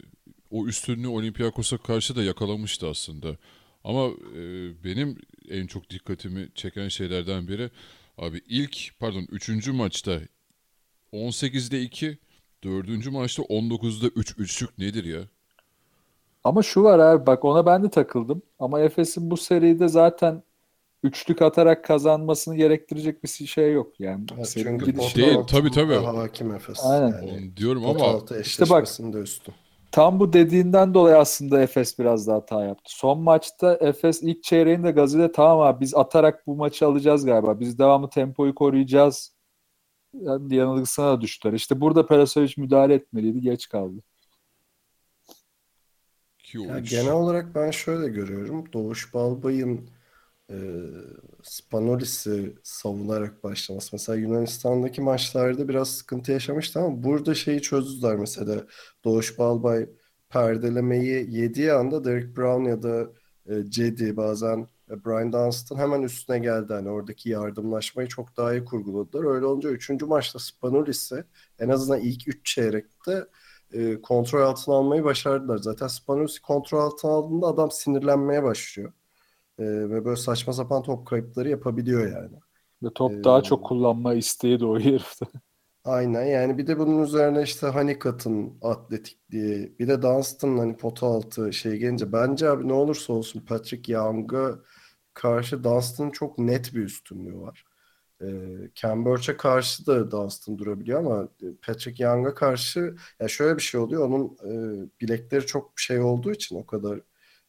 [0.51, 3.37] o üstünlüğü Olympiakos'a karşı da yakalamıştı aslında.
[3.83, 4.43] Ama e,
[4.83, 5.17] benim
[5.49, 7.69] en çok dikkatimi çeken şeylerden biri
[8.17, 9.67] abi ilk pardon 3.
[9.67, 10.19] maçta
[11.13, 12.17] 18'de 2
[12.63, 13.11] 4.
[13.11, 15.21] maçta 19'da 3 üçlük nedir ya?
[16.43, 18.41] Ama şu var abi bak ona ben de takıldım.
[18.59, 20.43] Ama Efes'in bu seride zaten
[21.03, 24.25] üçlük atarak kazanmasını gerektirecek bir şey yok yani.
[24.37, 25.95] Evet, çünkü çünkü Değil, tabii, tabii.
[25.95, 26.79] hakim Efes.
[26.83, 27.21] Aynen.
[27.21, 29.53] Yani, diyorum ama altı eşleşmesinde üstün.
[29.91, 32.91] tam bu dediğinden dolayı aslında Efes biraz daha hata yaptı.
[32.95, 37.59] Son maçta Efes ilk çeyreğinde Gazi'de tamam abi biz atarak bu maçı alacağız galiba.
[37.59, 39.33] Biz devamlı tempoyu koruyacağız.
[40.13, 41.53] Yani yanılgısına da düştüler.
[41.53, 43.41] İşte burada Perasovic müdahale etmeliydi.
[43.41, 44.01] Geç kaldı.
[46.53, 48.73] Ya genel olarak ben şöyle görüyorum.
[48.73, 49.89] Doğuş Balbay'ın
[50.51, 50.55] e,
[51.43, 53.89] Spanolis'i savunarak başlaması.
[53.93, 58.65] Mesela Yunanistan'daki maçlarda biraz sıkıntı yaşamıştı ama burada şeyi çözdüler mesela.
[59.05, 59.89] Doğuş Balbay
[60.29, 63.11] perdelemeyi yediği anda Derek Brown ya da
[63.49, 66.73] e, Cedi bazen e, Brian Dunstan hemen üstüne geldi.
[66.73, 69.35] Hani oradaki yardımlaşmayı çok daha iyi kurguladılar.
[69.35, 69.89] Öyle olunca 3.
[69.89, 71.23] maçta Spanolis'i
[71.59, 73.25] en azından ilk 3 çeyrekte
[73.73, 75.57] e, kontrol altına almayı başardılar.
[75.57, 78.93] Zaten Spanulis'i kontrol altına aldığında adam sinirlenmeye başlıyor.
[79.61, 82.37] E, ve böyle saçma sapan top kayıpları yapabiliyor yani.
[82.83, 85.25] Ve top Ee, daha çok kullanma isteği de o herifte.
[85.83, 91.53] Aynen yani bir de bunun üzerine işte Hanikat'ın atletikliği bir de Dunstan'ın hani pota altı
[91.53, 94.59] şey gelince bence abi ne olursa olsun Patrick Young'a
[95.13, 97.65] karşı Dunstan'ın çok net bir üstünlüğü var.
[99.05, 101.29] Burch'e karşı da Dunstan durabiliyor ama
[101.61, 104.37] Patrick Young'a karşı ya şöyle bir şey oluyor onun
[104.85, 106.99] e, bilekleri çok şey olduğu için o kadar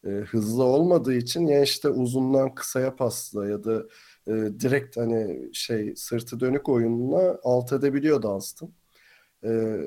[0.06, 3.82] e, hızlı olmadığı için ya işte uzundan kısaya pasla ya da
[4.28, 8.70] e, direkt hani şey sırtı dönük oyununa alt edebiliyor Dunstan.
[9.44, 9.80] E,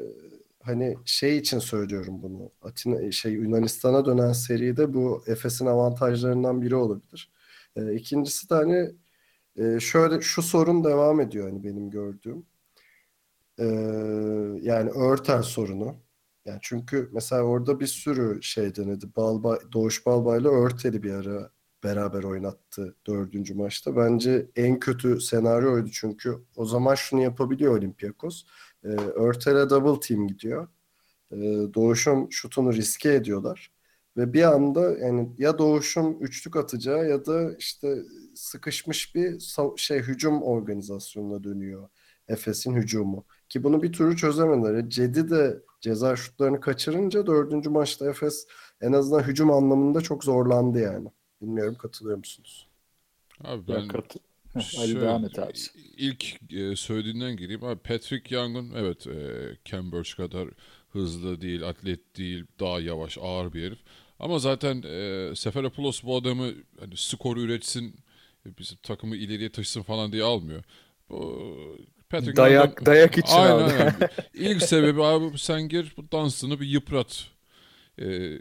[0.64, 2.52] hani şey için söylüyorum bunu.
[2.62, 7.32] Atina şey Yunanistan'a dönen seride bu Efes'in avantajlarından biri olabilir.
[7.76, 8.92] E, ikincisi de hani
[9.58, 12.46] e, şöyle şu sorun devam ediyor hani benim gördüğüm.
[13.60, 13.66] E,
[14.62, 16.05] yani Örtel sorunu.
[16.46, 19.16] Yani çünkü mesela orada bir sürü şey denedi.
[19.16, 21.52] Balbay, Doğuş Balbay'la Örtel'i bir ara
[21.84, 23.96] beraber oynattı dördüncü maçta.
[23.98, 28.44] Bence en kötü senaryoydu çünkü o zaman şunu yapabiliyor Olympiakos.
[28.84, 30.68] E, Örtel'e double team gidiyor.
[31.32, 31.38] E,
[31.74, 33.72] Doğuş'un şutunu riske ediyorlar.
[34.18, 37.98] Ve bir anda yani ya Doğuş'un üçlük atacağı ya da işte
[38.36, 39.40] sıkışmış bir
[39.78, 41.90] şey hücum organizasyonuna dönüyor.
[42.28, 43.26] Efes'in hücumu.
[43.50, 44.90] Ki bunu bir türlü çözemediler.
[44.90, 48.48] Cedi de ceza şutlarını kaçırınca dördüncü maçta Efes
[48.82, 51.08] en azından hücum anlamında çok zorlandı yani.
[51.42, 52.68] Bilmiyorum katılıyor musunuz?
[53.44, 54.16] Abi ben Kat...
[54.80, 55.52] Ali devam et abi.
[55.98, 57.64] ilk e, söylediğinden gireyim.
[57.64, 60.50] Abi Patrick Young'un evet e, Burch kadar
[60.90, 63.80] hızlı değil, atlet değil, daha yavaş, ağır bir herif.
[64.20, 67.96] Ama zaten e, Seferopoulos bu adamı hani skoru üretsin,
[68.60, 70.64] bizim takımı ileriye taşısın falan diye almıyor.
[71.10, 71.48] Bu,
[72.10, 73.74] Patrick Dayak Young'un- dayak için Aynen aldı.
[73.74, 73.94] aynen.
[74.34, 77.28] İlk sebebi abi sen gir bu dansını bir yıprat.
[78.02, 78.40] Ee,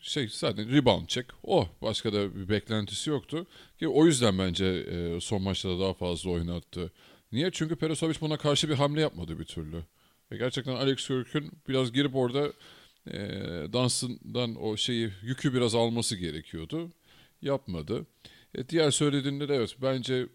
[0.00, 1.26] şey zaten rebound çek.
[1.42, 3.46] Oh başka da bir beklentisi yoktu.
[3.78, 6.92] Ki o yüzden bence e, son maçta da daha fazla oynattı.
[7.32, 7.50] Niye?
[7.52, 9.82] Çünkü Perosovic buna karşı bir hamle yapmadı bir türlü.
[10.32, 12.52] Ve gerçekten Alex Kirk'ün biraz girip orada
[13.10, 13.18] e,
[13.72, 16.90] Dunstan'dan o şeyi yükü biraz alması gerekiyordu.
[17.42, 18.06] Yapmadı.
[18.54, 20.26] E, diğer söylediğinde de evet bence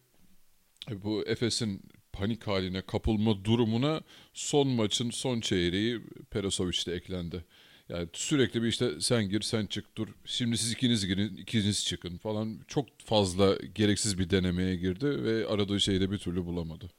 [0.92, 1.82] e, bu Efes'in
[2.14, 4.02] panik haline kapılma durumuna
[4.34, 7.46] son maçın son çeyreği Perasovic de eklendi.
[7.90, 12.18] Yani sürekli bir işte sen gir sen çık dur şimdi siz ikiniz girin ikiniz çıkın
[12.18, 16.90] falan çok fazla gereksiz bir denemeye girdi ve aradığı şeyi de bir türlü bulamadı.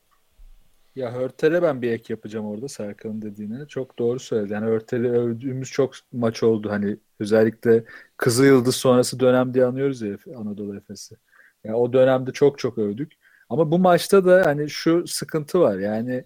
[0.97, 3.67] Ya Hörtel'e ben bir ek yapacağım orada Serkan'ın dediğine.
[3.67, 4.53] Çok doğru söyledi.
[4.53, 6.71] Yani Hörtel'i övdüğümüz çok maç oldu.
[6.71, 7.85] Hani özellikle
[8.17, 11.17] Kızıl Yıldız sonrası dönem diye anıyoruz ya Anadolu Efes'i.
[11.65, 13.13] Yani o dönemde çok çok övdük.
[13.53, 15.79] Ama bu maçta da hani şu sıkıntı var.
[15.79, 16.25] Yani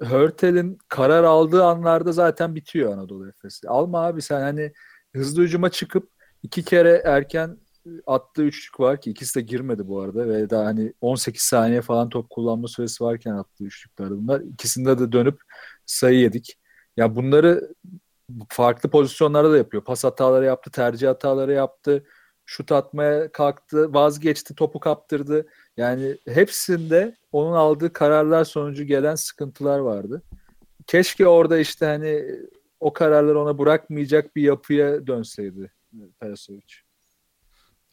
[0.00, 3.68] Hörtel'in karar aldığı anlarda zaten bitiyor Anadolu Efes'i.
[3.68, 4.72] Alma abi sen hani
[5.14, 6.10] hızlı hücuma çıkıp
[6.42, 7.58] iki kere erken
[8.06, 12.08] attığı üçlük var ki ikisi de girmedi bu arada ve daha hani 18 saniye falan
[12.08, 14.40] top kullanma süresi varken attığı üçlükler bunlar.
[14.40, 15.40] İkisinde de dönüp
[15.86, 16.58] sayı yedik.
[16.96, 17.74] Ya bunları
[18.48, 19.84] farklı pozisyonlarda da yapıyor.
[19.84, 22.04] Pas hataları yaptı, tercih hataları yaptı.
[22.46, 25.46] Şut atmaya kalktı, vazgeçti, topu kaptırdı.
[25.76, 30.22] Yani hepsinde onun aldığı kararlar sonucu gelen sıkıntılar vardı.
[30.86, 32.24] Keşke orada işte hani
[32.80, 35.72] o kararları ona bırakmayacak bir yapıya dönseydi
[36.20, 36.74] Perasovic.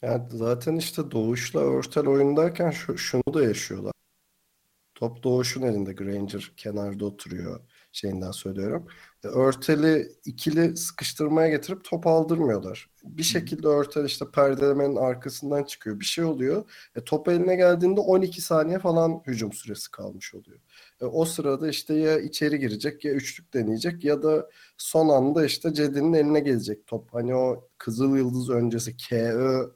[0.01, 3.93] Yani zaten işte Doğuş'la Örtel oyundayken şu, şunu da yaşıyorlar.
[4.95, 7.59] Top Doğuş'un elinde Granger kenarda oturuyor
[7.91, 8.87] şeyinden söylüyorum.
[9.23, 12.89] E, Örtel'i ikili sıkıştırmaya getirip top aldırmıyorlar.
[13.03, 15.99] Bir şekilde Örtel işte perdelemenin arkasından çıkıyor.
[15.99, 16.69] Bir şey oluyor.
[16.95, 20.59] E, top eline geldiğinde 12 saniye falan hücum süresi kalmış oluyor.
[21.01, 25.73] E, o sırada işte ya içeri girecek ya üçlük deneyecek ya da son anda işte
[25.73, 27.13] Cedi'nin eline gelecek top.
[27.13, 29.71] Hani o Kızıl Yıldız öncesi KÖ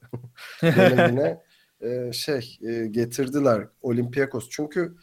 [0.63, 1.41] dönemine
[1.81, 4.49] e, e, şey e, getirdiler Olympiakos.
[4.49, 4.95] Çünkü e,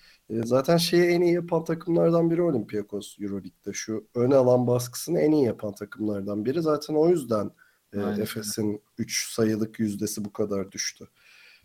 [0.44, 3.72] zaten şeyi en iyi yapan takımlardan biri Olympiakos Euroleague'de.
[3.72, 6.62] Şu ön alan baskısını en iyi yapan takımlardan biri.
[6.62, 7.50] Zaten o yüzden
[7.92, 11.08] e, Efes'in 3 sayılık yüzdesi bu kadar düştü.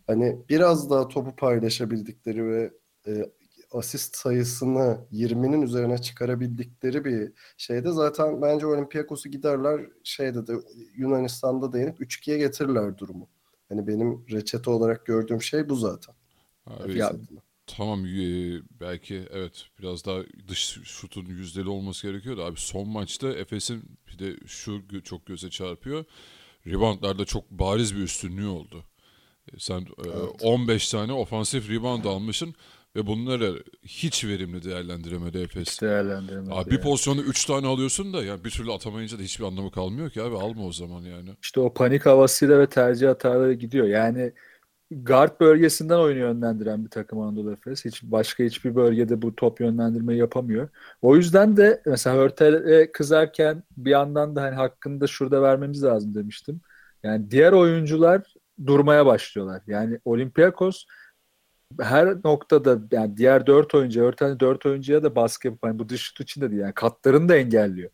[0.06, 2.72] Hani biraz daha topu paylaşabildikleri ve
[3.06, 3.30] e,
[3.72, 10.52] asist sayısını 20'nin üzerine çıkarabildikleri bir şeyde zaten bence Olympiakos'u giderler şeyde de
[10.96, 13.28] Yunanistan'da da yenip 3-2'ye getirirler durumu.
[13.68, 16.14] Hani benim reçete olarak gördüğüm şey bu zaten.
[16.66, 17.12] Abi, ya,
[17.76, 18.04] tamam
[18.80, 24.18] belki evet biraz daha dış şutun yüzdeli olması gerekiyor da abi son maçta Efes'in bir
[24.18, 26.04] de şu çok göze çarpıyor.
[26.66, 28.84] Reboundlarda çok bariz bir üstünlüğü oldu.
[29.52, 30.42] E, sen evet.
[30.42, 32.54] 15 tane ofansif rebound almışsın
[32.96, 35.68] ve bunları hiç verimli değerlendiremedi Efes.
[35.68, 36.54] Hiç değerlendiremedi.
[36.54, 40.10] Abi bir pozisyonu 3 tane alıyorsun da yani bir türlü atamayınca da hiçbir anlamı kalmıyor
[40.10, 41.30] ki abi alma o zaman yani.
[41.42, 43.86] İşte o panik havasıyla ve tercih hataları gidiyor.
[43.86, 44.32] Yani
[44.90, 47.84] guard bölgesinden oyunu yönlendiren bir takım Anadolu Efes.
[47.84, 50.68] Hiç başka hiçbir bölgede bu top yönlendirmeyi yapamıyor.
[51.02, 56.14] O yüzden de mesela Hörtel'e kızarken bir yandan da hani hakkını da şurada vermemiz lazım
[56.14, 56.60] demiştim.
[57.02, 58.34] Yani diğer oyuncular
[58.66, 59.62] durmaya başlıyorlar.
[59.66, 60.84] Yani Olympiakos
[61.80, 66.02] her noktada yani diğer dört oyuncu, örten dört oyuncuya da baskı yapıp yani bu dış
[66.02, 67.90] şut için de değil yani katlarını da engelliyor.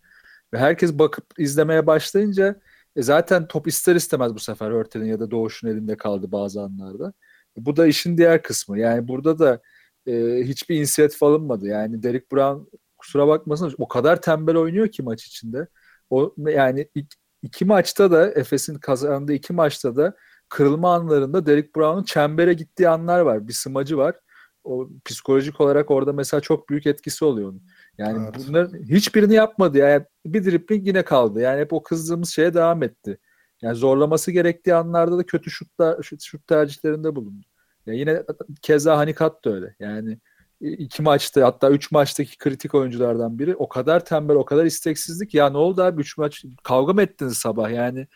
[0.52, 2.60] Ve herkes bakıp izlemeye başlayınca
[2.96, 7.12] e zaten top ister istemez bu sefer Örtel'in ya da Doğuş'un elinde kaldı bazı anlarda.
[7.56, 8.78] Bu da işin diğer kısmı.
[8.78, 9.60] Yani burada da
[10.06, 10.12] e,
[10.44, 11.66] hiçbir inisiyatif alınmadı.
[11.66, 15.68] Yani Derek Brown kusura bakmasın o kadar tembel oynuyor ki maç içinde.
[16.10, 20.16] O yani iki, iki maçta da Efes'in kazandığı iki maçta da
[20.48, 23.48] kırılma anlarında Derek Brown'un çembere gittiği anlar var.
[23.48, 24.16] Bir smacı var.
[24.64, 27.62] O psikolojik olarak orada mesela çok büyük etkisi oluyor onun.
[27.98, 28.46] Yani evet.
[28.48, 29.78] bunların hiçbirini yapmadı.
[29.78, 31.40] Yani bir dribbling yine kaldı.
[31.40, 33.18] Yani hep o kızdığımız şeye devam etti.
[33.62, 37.46] Yani zorlaması gerektiği anlarda da kötü şutlar, şut, şut tercihlerinde bulundu.
[37.86, 38.22] Yani yine
[38.62, 39.76] keza Hanikat da öyle.
[39.80, 40.18] Yani
[40.60, 45.50] iki maçta hatta üç maçtaki kritik oyunculardan biri o kadar tembel o kadar isteksizlik ya
[45.50, 48.06] ne oldu abi üç maç kavga mı ettiniz sabah yani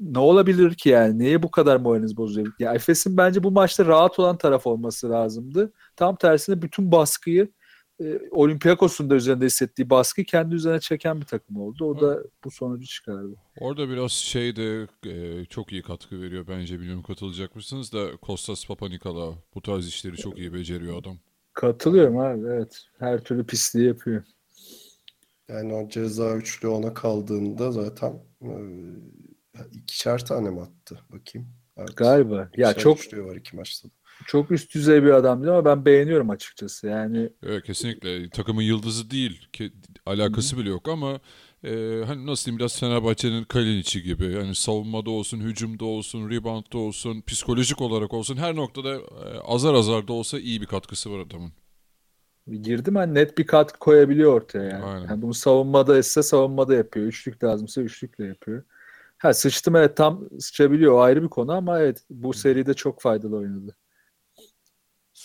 [0.00, 1.18] ne olabilir ki yani?
[1.18, 2.52] Niye bu kadar moraliniz bozuyor?
[2.58, 5.72] Ya Efes'in bence bu maçta rahat olan taraf olması lazımdı.
[5.96, 7.48] Tam tersine bütün baskıyı
[8.00, 11.84] e, Olympiakos'un da üzerinde hissettiği baskı kendi üzerine çeken bir takım oldu.
[11.84, 13.34] O da bu sonucu çıkardı.
[13.60, 18.66] Orada biraz şey de e, çok iyi katkı veriyor bence bilmiyorum katılacak mısınız da Kostas
[18.66, 21.18] Papanikala bu tarz işleri çok iyi beceriyor adam.
[21.52, 22.82] Katılıyorum abi evet.
[22.98, 24.22] Her türlü pisliği yapıyor.
[25.48, 28.50] Yani o ceza üçlü ona kaldığında zaten e,
[29.72, 31.00] İkişer tane mi attı?
[31.12, 31.48] Bakayım.
[31.76, 31.96] Evet.
[31.96, 32.50] Galiba.
[32.56, 33.92] Ya çok var iki maçta da.
[34.26, 36.86] Çok üst düzey bir adam değil ama ben beğeniyorum açıkçası.
[36.86, 39.48] Yani Evet kesinlikle takımın yıldızı değil.
[39.52, 39.72] Ke-
[40.06, 40.62] alakası Hı-hı.
[40.62, 41.20] bile yok ama
[41.64, 41.70] e,
[42.06, 44.24] hani nasıl diyeyim biraz Fenerbahçe'nin Kalinic'i gibi.
[44.24, 50.08] Yani savunmada olsun, hücumda olsun, reboundda olsun, psikolojik olarak olsun her noktada e, azar azar
[50.08, 51.52] da olsa iyi bir katkısı var adamın.
[52.62, 54.84] Girdi mi net bir katkı koyabiliyor ortaya yani.
[54.84, 55.08] Aynen.
[55.08, 57.06] yani bunu savunmada ise savunmada yapıyor.
[57.06, 58.62] Üçlük lazımsa üçlükle yapıyor.
[59.18, 63.36] Ha sıçtım evet tam sıçabiliyor o ayrı bir konu ama evet bu seride çok faydalı
[63.36, 63.76] oynadı.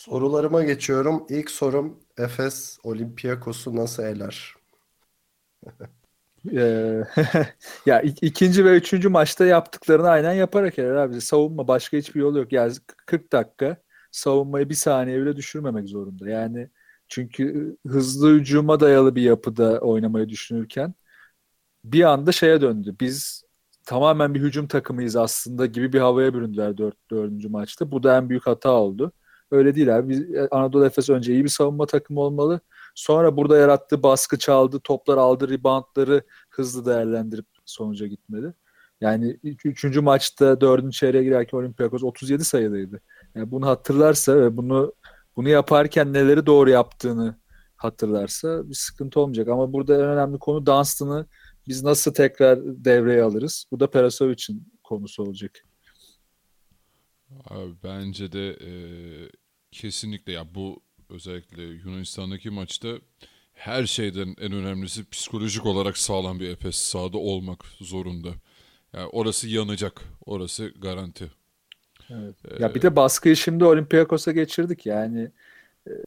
[0.05, 1.25] Sorularıma geçiyorum.
[1.29, 4.55] İlk sorum Efes Olympiakos'u nasıl eler?
[6.53, 7.03] Ee,
[7.85, 11.21] ya ikinci ve üçüncü maçta yaptıklarını aynen yaparak eler abi.
[11.21, 12.51] Savunma başka hiçbir yolu yok.
[12.51, 12.73] Yani
[13.05, 13.77] 40 dakika
[14.11, 16.29] savunmayı bir saniye bile düşürmemek zorunda.
[16.29, 16.69] Yani
[17.07, 20.93] çünkü hızlı hücuma dayalı bir yapıda oynamayı düşünürken
[21.83, 22.95] bir anda şeye döndü.
[22.99, 23.43] Biz
[23.85, 27.91] tamamen bir hücum takımıyız aslında gibi bir havaya büründüler dört, dördüncü maçta.
[27.91, 29.11] Bu da en büyük hata oldu.
[29.51, 30.09] Öyle değil abi.
[30.09, 32.59] Biz, e, Anadolu Efes önce iyi bir savunma takımı olmalı.
[32.95, 38.53] Sonra burada yarattığı baskı çaldı, toplar aldı, reboundları hızlı değerlendirip sonuca gitmeli.
[39.01, 43.01] Yani üçüncü maçta dördüncü çeyreğe girerken Olympiakos 37 sayıdaydı.
[43.35, 44.93] Yani bunu hatırlarsa ve bunu
[45.35, 47.39] bunu yaparken neleri doğru yaptığını
[47.75, 49.47] hatırlarsa bir sıkıntı olmayacak.
[49.47, 51.25] Ama burada en önemli konu Dunstan'ı
[51.67, 53.65] biz nasıl tekrar devreye alırız?
[53.71, 55.51] Bu da Perasovic'in konusu olacak.
[57.49, 58.71] Abi bence de e,
[59.71, 62.89] kesinlikle ya bu özellikle Yunanistan'daki maçta
[63.53, 68.29] her şeyden en önemlisi psikolojik olarak sağlam bir Efes sahada olmak zorunda.
[68.93, 70.01] Yani orası yanacak.
[70.25, 71.31] Orası garanti.
[72.09, 72.35] Evet.
[72.45, 74.85] Ee, ya bir de baskıyı şimdi Olympiakos'a geçirdik.
[74.85, 75.31] Yani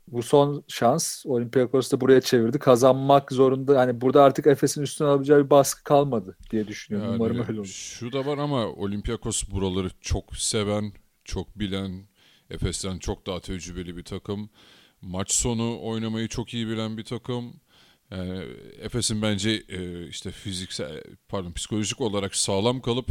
[0.08, 2.58] bu son şans Olympiakos da buraya çevirdi.
[2.58, 3.80] Kazanmak zorunda.
[3.80, 7.08] Hani burada artık Efes'in üstüne alabileceği bir baskı kalmadı diye düşünüyorum.
[7.10, 7.66] Yani, Umarım öyle olur.
[7.66, 10.92] Şu da var ama Olympiakos buraları çok seven,
[11.28, 12.08] çok bilen,
[12.50, 14.50] Efes'ten çok daha tecrübeli bir takım.
[15.02, 17.60] Maç sonu oynamayı çok iyi bilen bir takım.
[18.10, 18.44] Yani
[18.80, 23.08] Efes'in bence e, işte fiziksel pardon psikolojik olarak sağlam kalıp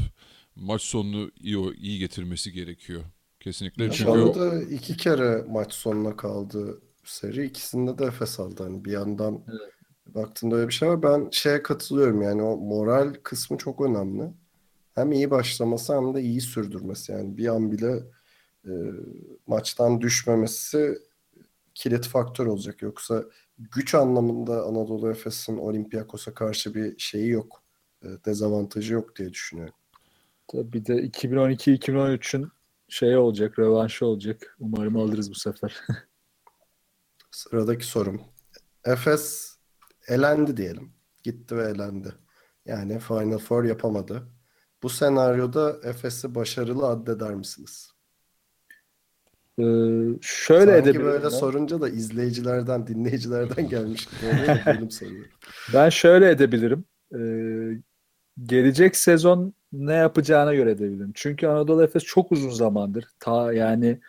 [0.56, 3.04] maç sonunu iyi iyi getirmesi gerekiyor.
[3.40, 7.46] Kesinlikle Şu çünkü anda iki kere maç sonuna kaldı seri.
[7.46, 8.64] İkisinde de Efes aldı.
[8.64, 9.46] Hani bir yandan
[10.08, 11.04] baktığında öyle bir şey var.
[11.04, 14.34] Ben şeye katılıyorum yani o moral kısmı çok önemli.
[14.98, 17.12] Hem iyi başlaması hem de iyi sürdürmesi.
[17.12, 18.04] Yani bir an bile
[18.66, 18.72] e,
[19.48, 20.98] maçtan düşmemesi
[21.76, 22.82] kilit faktör olacak.
[22.82, 23.24] Yoksa
[23.60, 27.64] güç anlamında Anadolu Efes'in Olympiakos'a karşı bir şeyi yok.
[28.04, 29.76] E, dezavantajı yok diye düşünüyorum.
[30.48, 32.52] Tabii bir de 2012-2013'ün
[32.90, 34.58] şey olacak, rövanşı olacak.
[34.60, 35.82] Umarım alırız bu sefer.
[37.32, 38.22] Sıradaki sorum.
[38.86, 39.56] Efes
[40.08, 40.94] elendi diyelim.
[41.24, 42.14] Gitti ve elendi.
[42.66, 44.37] Yani Final Four yapamadı.
[44.84, 47.92] Bu senaryoda Efes'i başarılı addeder misiniz?
[49.60, 49.64] Ee,
[50.22, 51.30] şöyle Sanki edebilirim böyle ben.
[51.30, 55.26] sorunca da izleyicilerden, dinleyicilerden gelmiş gibi oluyor benim.
[55.74, 56.86] Ben şöyle edebilirim.
[57.16, 57.82] Ee,
[58.44, 61.12] gelecek sezon ne yapacağına göre edebilirim.
[61.16, 63.06] Çünkü Anadolu Efes çok uzun zamandır.
[63.20, 64.00] Ta yani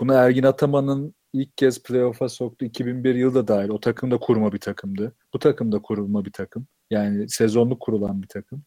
[0.00, 3.68] buna Ergin Ataman'ın ilk kez playoff'a soktu 2001 yılda dahil.
[3.68, 5.12] O takım da kurma bir takımdı.
[5.34, 6.66] Bu takım da kurulma bir takım.
[6.90, 8.62] Yani sezonluk kurulan bir takım.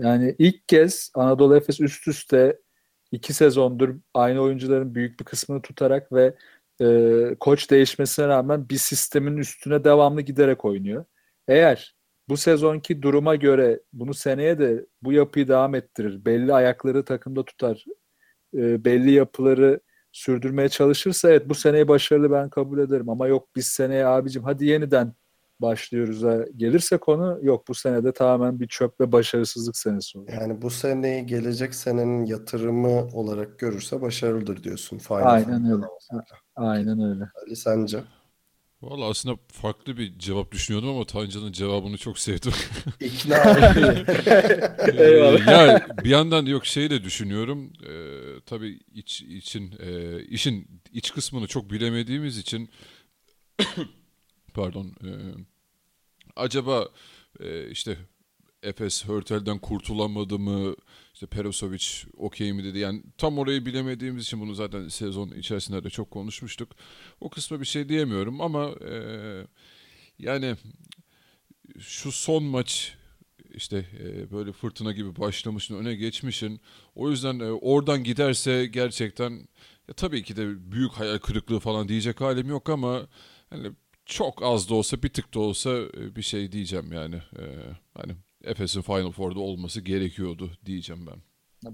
[0.00, 2.60] Yani ilk kez Anadolu Efes üst üste
[3.12, 6.34] iki sezondur aynı oyuncuların büyük bir kısmını tutarak ve
[6.80, 11.04] e, koç değişmesine rağmen bir sistemin üstüne devamlı giderek oynuyor.
[11.48, 11.96] Eğer
[12.28, 17.84] bu sezonki duruma göre bunu seneye de bu yapıyı devam ettirir, belli ayakları takımda tutar,
[18.54, 19.80] e, belli yapıları
[20.12, 24.66] sürdürmeye çalışırsa evet bu seneyi başarılı ben kabul ederim ama yok biz seneye abicim hadi
[24.66, 25.14] yeniden
[25.60, 30.28] başlıyoruz'a gelirse konu yok bu senede tamamen bir çöp ve başarısızlık senesi olur.
[30.32, 34.98] Yani bu seneyi gelecek senenin yatırımı olarak görürse başarılıdır diyorsun.
[34.98, 35.86] Final Aynen öyle.
[35.94, 36.24] mesela.
[36.56, 37.24] Aynen öyle.
[37.46, 38.00] Ali sence?
[38.82, 42.52] Valla aslında farklı bir cevap düşünüyordum ama Tancan'ın cevabını çok sevdim.
[43.00, 43.36] İkna.
[44.98, 45.46] Eyvallah.
[45.46, 47.72] ya bir yandan da yok şeyi de düşünüyorum.
[47.88, 52.70] Ee, tabii iç için e, işin iç kısmını çok bilemediğimiz için
[54.56, 55.10] pardon e,
[56.36, 56.88] acaba
[57.40, 57.98] e, işte
[58.62, 60.74] Efes Hörtel'den kurtulamadı mı?
[61.14, 61.86] İşte Perosovic
[62.16, 62.78] okey mi dedi.
[62.78, 66.68] Yani tam orayı bilemediğimiz için bunu zaten sezon içerisinde de çok konuşmuştuk.
[67.20, 68.92] O kısma bir şey diyemiyorum ama e,
[70.18, 70.56] yani
[71.78, 72.94] şu son maç
[73.54, 76.60] işte e, böyle fırtına gibi başlamışsın, öne geçmişsin.
[76.94, 79.30] O yüzden e, oradan giderse gerçekten
[79.88, 83.06] ya tabii ki de büyük hayal kırıklığı falan diyecek halim yok ama
[83.50, 83.72] hani
[84.06, 87.16] çok az da olsa bir tık da olsa e, bir şey diyeceğim yani.
[87.16, 87.44] E,
[87.94, 88.12] hani
[88.44, 91.22] Efes'in Final Four'da olması gerekiyordu diyeceğim ben.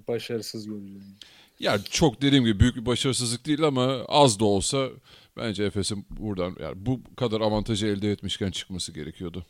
[0.08, 1.16] Başarısız göreceğim.
[1.60, 4.88] Yani çok dediğim gibi büyük bir başarısızlık değil ama az da olsa
[5.36, 9.46] bence Efes'in buradan yani bu kadar avantajı elde etmişken çıkması gerekiyordu.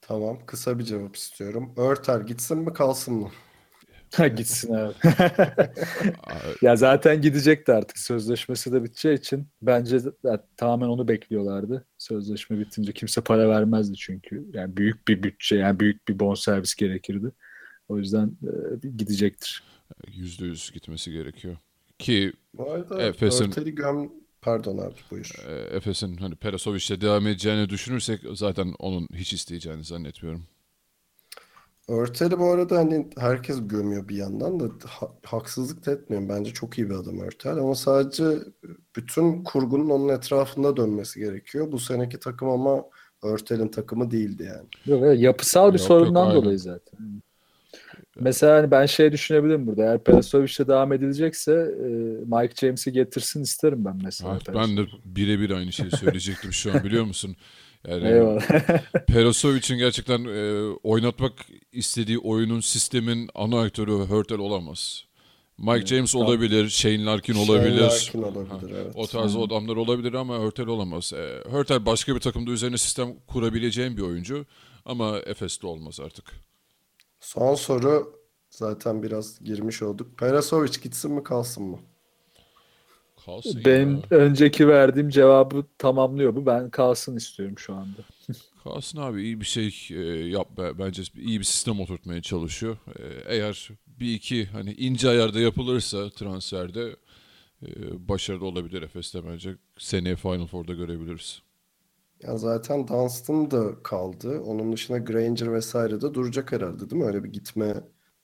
[0.00, 1.72] Tamam, kısa bir cevap istiyorum.
[1.76, 3.30] Örter gitsin mi kalsın mı?
[4.36, 4.94] Gitsin abi.
[6.62, 7.98] ya zaten gidecekti artık.
[7.98, 11.86] Sözleşmesi de biteceği için bence de, ya, tamamen onu bekliyorlardı.
[11.98, 14.44] Sözleşme bitince kimse para vermezdi çünkü.
[14.52, 17.30] Yani büyük bir bütçe, yani büyük bir bonservis gerekirdi.
[17.88, 18.26] O yüzden
[18.82, 19.62] e, gidecektir.
[20.12, 21.56] Yüzde yüz gitmesi gerekiyor.
[21.98, 24.12] Ki Bu arada Efes'in- göm...
[24.42, 25.32] Pardon abi buyur.
[25.48, 30.46] e, Efes'in hani Perasovic'le devam edeceğini düşünürsek zaten onun hiç isteyeceğini zannetmiyorum.
[31.90, 36.28] Örtel'i bu arada hani herkes gömüyor bir yandan da ha- haksızlık da etmiyorum.
[36.28, 38.24] Bence çok iyi bir adam Örtel ama sadece
[38.96, 41.72] bütün kurgunun onun etrafında dönmesi gerekiyor.
[41.72, 42.84] Bu seneki takım ama
[43.22, 44.68] Örtel'in takımı değildi yani.
[44.86, 46.42] Yok, yapısal bir Yok, sorundan yok, aynen.
[46.42, 47.22] dolayı zaten.
[48.20, 49.82] Mesela hani ben şey düşünebilirim burada.
[49.82, 51.86] Eğer Perasovic'le devam edilecekse e,
[52.24, 54.32] Mike James'i getirsin isterim ben mesela.
[54.32, 57.36] Evet, ben de birebir aynı şeyi söyleyecektim şu an biliyor musun?
[57.88, 58.42] Yani Eyvallah.
[59.06, 61.32] Perasovic'in gerçekten e, oynatmak
[61.72, 65.04] istediği oyunun sistemin ana aktörü Hurtel olamaz.
[65.58, 66.26] Mike James tamam.
[66.26, 67.80] olabilir, Shane Larkin Shane olabilir.
[67.80, 68.92] Larkin olabilir, evet.
[68.94, 71.12] O tarz adamlar olabilir ama Hurtel olamaz.
[71.12, 74.46] E, Hurtel başka bir takımda üzerine sistem kurabileceğin bir oyuncu
[74.84, 76.24] ama Efes'te olmaz artık.
[77.20, 78.20] Son soru
[78.50, 80.18] zaten biraz girmiş olduk.
[80.18, 81.78] Perasovic gitsin mi kalsın mı?
[83.24, 84.02] Kalsın Benim ya.
[84.10, 86.46] önceki verdiğim cevabı tamamlıyor bu.
[86.46, 88.02] Ben kalsın istiyorum şu anda.
[88.64, 89.94] Kalsın abi iyi bir şey e,
[90.28, 92.76] yap be- bence iyi bir sistem oturtmaya çalışıyor.
[92.98, 96.96] E, eğer bir iki hani ince ayarda yapılırsa transferde
[97.66, 97.68] e,
[98.08, 99.56] başarılı olabilir Efes'te bence.
[99.78, 101.42] Seneye Final Four'da görebiliriz.
[102.22, 104.40] Ya zaten Dunstan da kaldı.
[104.40, 107.08] Onun dışında Granger vesaire de duracak herhalde değil mi?
[107.08, 107.74] Öyle bir gitme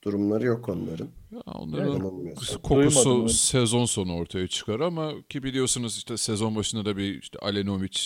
[0.07, 1.09] durumları yok onların.
[1.31, 2.61] Ya onların Yanılmıyorsam.
[2.61, 7.39] kokusu Duymadım, sezon sonu ortaya çıkar ama ki biliyorsunuz işte sezon başında da bir işte
[7.39, 7.99] Alenovic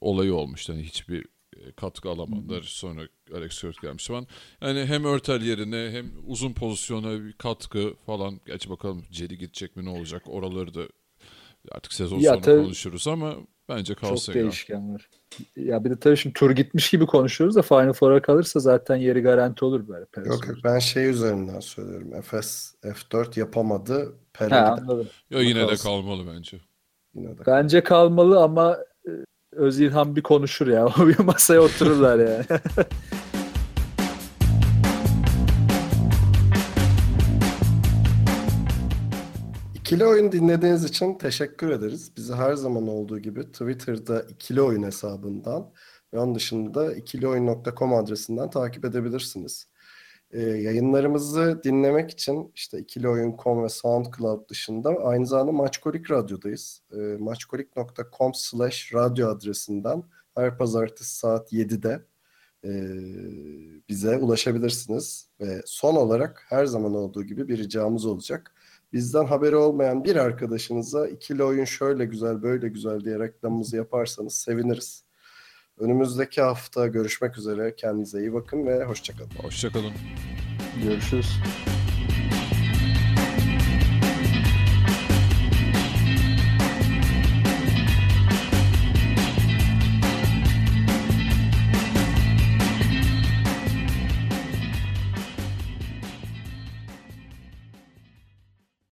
[0.00, 0.72] olayı olmuştu.
[0.72, 2.62] Hani hiçbir e, katkı alamadılar.
[2.62, 3.00] Sonra
[3.34, 4.26] Alex Hurt gelmiş falan.
[4.62, 8.40] Yani hem Örtel yerine hem uzun pozisyona bir katkı falan.
[8.46, 10.82] Geç bakalım Cedi gidecek mi ne olacak oraları da
[11.70, 13.34] artık sezon Ya sonu tabii- konuşuruz ama
[13.68, 14.40] bence Çok kalsın ya.
[14.42, 15.08] değişken var.
[15.56, 19.20] Ya bir de tabii şimdi tur gitmiş gibi konuşuyoruz da Final Four'a kalırsa zaten yeri
[19.20, 20.04] garanti olur böyle.
[20.04, 22.14] Perez Yok yok ben şey üzerinden söylüyorum.
[22.14, 24.12] Efes F4 yapamadı.
[24.32, 25.08] Pele Ha, anladım.
[25.30, 25.84] Ya yine de Kalsın.
[25.88, 26.60] kalmalı bence.
[27.14, 27.42] Yine de.
[27.46, 29.10] Bence kalmalı ama e,
[29.52, 30.86] Özilhan bir konuşur ya.
[31.00, 32.44] O bir masaya otururlar yani.
[39.88, 42.16] İkili oyun dinlediğiniz için teşekkür ederiz.
[42.16, 45.70] Bizi her zaman olduğu gibi Twitter'da ikili oyun hesabından
[46.14, 49.66] ve onun dışında ikilioyun.com adresinden takip edebilirsiniz.
[50.30, 56.82] Ee, yayınlarımızı dinlemek için işte ikilioyun.com ve SoundCloud dışında aynı zamanda Maçkolik Radyo'dayız.
[56.92, 60.02] Ee, maçkolik.com slash radyo adresinden
[60.34, 62.04] her pazartesi saat 7'de
[62.64, 62.70] e,
[63.88, 65.28] bize ulaşabilirsiniz.
[65.40, 68.54] Ve son olarak her zaman olduğu gibi bir ricamız olacak.
[68.92, 75.04] Bizden haberi olmayan bir arkadaşınıza ikili oyun şöyle güzel böyle güzel diye reklamımızı yaparsanız seviniriz.
[75.78, 77.76] Önümüzdeki hafta görüşmek üzere.
[77.76, 79.30] Kendinize iyi bakın ve hoşçakalın.
[79.42, 79.92] Hoşçakalın.
[80.82, 81.28] Görüşürüz.